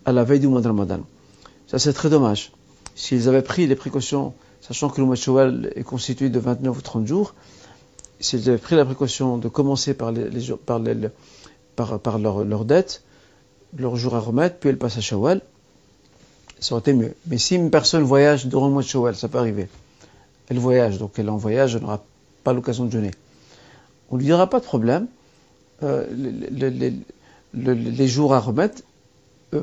à 0.04 0.12
la 0.12 0.24
veille 0.24 0.40
du 0.40 0.48
mois 0.48 0.60
de 0.60 0.66
Ramadan. 0.66 1.00
Ça, 1.66 1.78
c'est 1.78 1.92
très 1.92 2.10
dommage. 2.10 2.52
S'ils 2.94 3.28
avaient 3.28 3.42
pris 3.42 3.66
les 3.66 3.76
précautions, 3.76 4.34
sachant 4.60 4.88
que 4.88 5.00
le 5.00 5.06
mois 5.06 5.16
de 5.16 5.20
Shawwal 5.20 5.72
est 5.74 5.84
constitué 5.84 6.30
de 6.30 6.38
29 6.38 6.76
ou 6.76 6.80
30 6.80 7.06
jours, 7.06 7.34
s'ils 8.20 8.48
avaient 8.48 8.58
pris 8.58 8.76
la 8.76 8.84
précaution 8.84 9.38
de 9.38 9.48
commencer 9.48 9.94
par, 9.94 10.12
les, 10.12 10.28
par, 11.78 12.00
par 12.00 12.18
leur, 12.18 12.44
leur, 12.44 12.64
dette, 12.64 13.02
à 13.80 14.18
remettre, 14.18 14.56
puis 14.56 14.68
elle 14.68 14.78
passe 14.78 14.98
à 14.98 15.00
Shawwal, 15.00 15.40
ça 16.58 16.74
aurait 16.74 16.80
été 16.80 16.92
mieux. 16.92 17.14
Mais 17.28 17.38
si 17.38 17.54
une 17.54 17.70
personne 17.70 18.02
voyage 18.02 18.46
durant 18.46 18.66
le 18.66 18.72
mois 18.72 18.82
de 18.82 18.88
Shawwal, 18.88 19.14
ça 19.14 19.28
peut 19.28 19.38
arriver. 19.38 19.68
Elle 20.48 20.58
voyage, 20.58 20.98
donc 20.98 21.12
elle 21.18 21.30
en 21.30 21.36
voyage, 21.36 21.76
elle 21.76 21.82
n'aura 21.82 22.02
pas 22.42 22.52
l'occasion 22.52 22.84
de 22.86 22.90
jeûner. 22.90 23.12
On 24.10 24.16
lui 24.16 24.24
dira 24.24 24.48
pas 24.50 24.58
de 24.58 24.64
problème, 24.64 25.06
euh, 25.84 26.04
les, 27.54 28.08
jours 28.08 28.34
à 28.34 28.40
remettre 28.40 28.82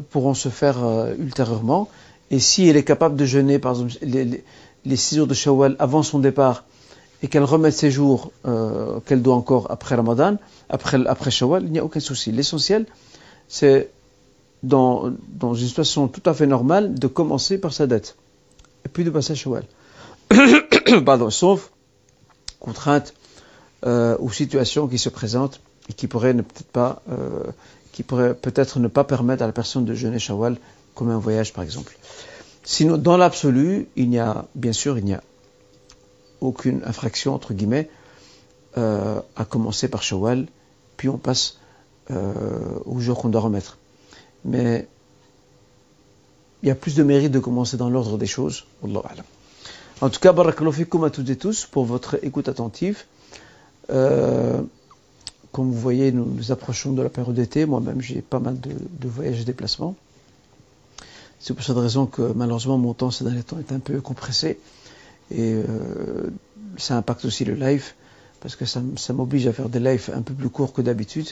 pourront 0.10 0.34
se 0.34 0.48
faire 0.48 0.86
euh, 0.86 1.14
ultérieurement. 1.20 1.90
Et 2.32 2.40
si 2.40 2.68
elle 2.70 2.78
est 2.78 2.86
capable 2.86 3.18
de 3.18 3.26
jeûner, 3.26 3.60
par 3.60 3.74
exemple, 3.74 3.94
les, 4.02 4.96
six 4.96 5.18
jours 5.18 5.28
de 5.28 5.34
Shawwal 5.34 5.76
avant 5.80 6.02
son 6.02 6.20
départ, 6.20 6.64
et 7.26 7.28
qu'elle 7.28 7.44
remette 7.44 7.74
ses 7.74 7.90
jours 7.90 8.32
euh, 8.46 9.00
qu'elle 9.00 9.24
doit 9.24 9.34
encore 9.34 9.72
après 9.72 9.96
Ramadan, 9.96 10.38
après, 10.70 11.04
après 11.08 11.32
Shawwal, 11.32 11.64
il 11.64 11.72
n'y 11.72 11.80
a 11.80 11.84
aucun 11.84 12.00
souci. 12.00 12.32
L'essentiel, 12.32 12.86
c'est 13.48 13.90
dans, 14.62 15.12
une 15.42 15.56
situation 15.56 16.08
tout 16.08 16.22
à 16.28 16.36
fait 16.36 16.46
normale 16.46 16.94
de 16.94 17.08
commencer 17.08 17.58
par 17.58 17.74
sa 17.74 17.88
dette 17.88 18.16
et 18.86 18.90
puis 18.90 19.04
de 19.04 19.10
passer 19.10 19.32
à 19.32 19.36
Shawwal. 19.36 19.64
Sauf 21.32 21.72
contrainte 22.60 23.16
euh, 23.88 24.16
ou 24.20 24.32
situation 24.32 24.88
qui 24.88 25.00
se 25.00 25.10
présente 25.10 25.62
et 25.90 25.94
qui 25.94 26.06
pourrait 26.06 26.36
ne 26.36 26.44
peut-être 26.44 26.72
pas, 26.72 27.02
euh, 27.10 28.34
peut-être 28.34 28.78
ne 28.78 28.88
pas 28.88 29.04
permettre 29.04 29.42
à 29.42 29.48
la 29.48 29.52
personne 29.52 29.84
de 29.84 29.96
jeûner 29.96 30.20
Shawwal 30.20 30.58
comme 30.94 31.10
un 31.10 31.18
voyage 31.18 31.54
par 31.54 31.64
exemple. 31.64 31.98
Sinon, 32.64 32.98
dans 32.98 33.18
l'absolu, 33.18 33.88
il 33.96 34.12
n'y 34.12 34.20
a, 34.20 34.46
bien 34.54 34.74
sûr, 34.74 35.00
il 35.00 35.06
n'y 35.06 35.16
a 35.16 35.24
aucune 36.42 36.82
infraction 36.86 37.34
entre 37.34 37.54
guillemets 37.54 37.90
euh, 38.78 39.22
à 39.36 39.46
commencer 39.46 39.88
par 39.88 40.04
Shawwal, 40.04 40.48
puis 40.98 41.10
on 41.10 41.18
passe 41.18 41.60
euh, 42.12 42.34
au 42.86 43.00
jour 43.00 43.18
qu'on 43.18 43.30
doit 43.30 43.42
remettre. 43.42 43.78
Mais 44.44 44.88
il 46.62 46.68
y 46.68 46.72
a 46.72 46.76
plus 46.76 46.96
de 46.96 47.04
mérite 47.04 47.32
de 47.32 47.40
commencer 47.40 47.78
dans 47.78 47.90
l'ordre 47.90 48.18
des 48.18 48.26
choses. 48.26 48.66
En 50.02 50.10
tout 50.10 50.20
cas, 50.20 50.34
barakallahu 50.34 50.88
à 51.06 51.10
toutes 51.10 51.30
et 51.30 51.38
tous 51.38 51.66
pour 51.66 51.86
votre 51.86 52.24
écoute 52.24 52.50
attentive. 52.50 53.04
Euh, 53.90 54.62
comme 55.52 55.72
vous 55.72 55.80
voyez, 55.80 56.12
nous 56.12 56.26
nous 56.26 56.52
approchons 56.52 56.92
de 56.92 57.02
la 57.02 57.10
période 57.10 57.36
d'été. 57.36 57.66
Moi-même, 57.66 58.02
j'ai 58.02 58.22
pas 58.22 58.40
mal 58.40 58.60
de, 58.60 59.08
voyages 59.08 59.40
et 59.40 59.46
déplacements. 59.46 59.96
C'est 61.40 61.54
pour 61.54 61.64
cette 61.64 61.78
raison 61.78 62.08
que 62.08 62.34
malheureusement 62.34 62.78
mon 62.78 62.94
temps 62.94 63.12
ces 63.12 63.24
derniers 63.24 63.44
temps 63.44 63.60
est 63.60 63.72
un 63.72 63.80
peu 63.80 64.02
compressé. 64.02 64.60
Et 65.32 65.54
euh, 65.54 66.30
ça 66.78 66.98
impacte 66.98 67.26
aussi 67.26 67.46
le 67.46 67.56
live, 67.56 67.94
parce 68.42 68.56
que 68.56 68.66
ça, 68.66 68.82
m'oblige 69.14 69.48
à 69.48 69.54
faire 69.54 69.70
des 69.70 69.80
lives 69.80 70.12
un 70.14 70.22
peu 70.22 70.34
plus 70.34 70.50
courts 70.50 70.74
que 70.74 70.82
d'habitude. 70.82 71.28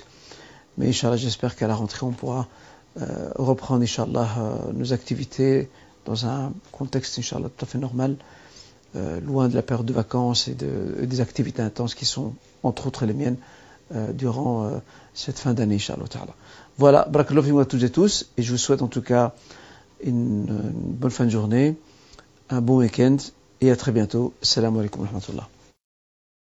Mais 0.78 0.88
Inch'Allah, 0.88 1.18
j'espère 1.18 1.56
qu'à 1.56 1.68
la 1.68 1.76
rentrée, 1.76 2.06
on 2.06 2.12
pourra 2.12 2.48
euh, 3.00 3.30
reprendre, 3.36 3.84
Inch'Allah, 3.84 4.30
euh, 4.38 4.74
nos 4.74 4.94
activités 4.94 5.70
dans 6.06 6.26
un 6.26 6.54
contexte, 6.72 7.20
Inch'Allah, 7.20 7.50
tout 7.56 7.66
à 7.66 7.68
fait 7.68 7.78
normal, 7.78 8.16
loin 9.26 9.50
de 9.50 9.56
la 9.56 9.64
période 9.64 9.88
de 9.88 9.94
vacances 9.94 10.48
et, 10.48 10.54
de, 10.54 11.04
des 11.04 11.20
activités 11.20 11.64
intenses 11.64 11.96
qui 11.96 12.06
sont, 12.06 12.36
entre 12.62 12.86
autres, 12.86 13.08
les 13.08 13.14
miennes, 13.16 13.38
durant 14.14 14.70
cette 15.16 15.40
fin 15.40 15.56
d'année, 15.56 15.76
Inch'Allah. 15.76 16.06
Voilà, 16.78 17.08
barakallahu 17.10 17.60
à 17.60 17.66
toutes 17.66 17.82
et 17.82 17.90
tous, 17.90 18.30
et 18.38 18.44
je 18.44 18.52
vous 18.52 18.60
souhaite 18.60 18.84
en 18.84 18.88
tout 18.88 19.02
cas 19.02 19.34
une 20.04 20.46
bonne 20.46 21.10
fin 21.10 21.26
de 21.26 21.32
journée, 21.32 21.76
un 22.52 22.62
bon 22.62 22.78
week-end, 22.78 23.18
et 23.64 23.72
à 23.72 23.76
très 23.76 23.92
bientôt. 23.92 24.34
Salam 24.42 24.78
alaikum 24.78 25.02
wa 25.02 25.08
rahmatullah. 25.08 25.48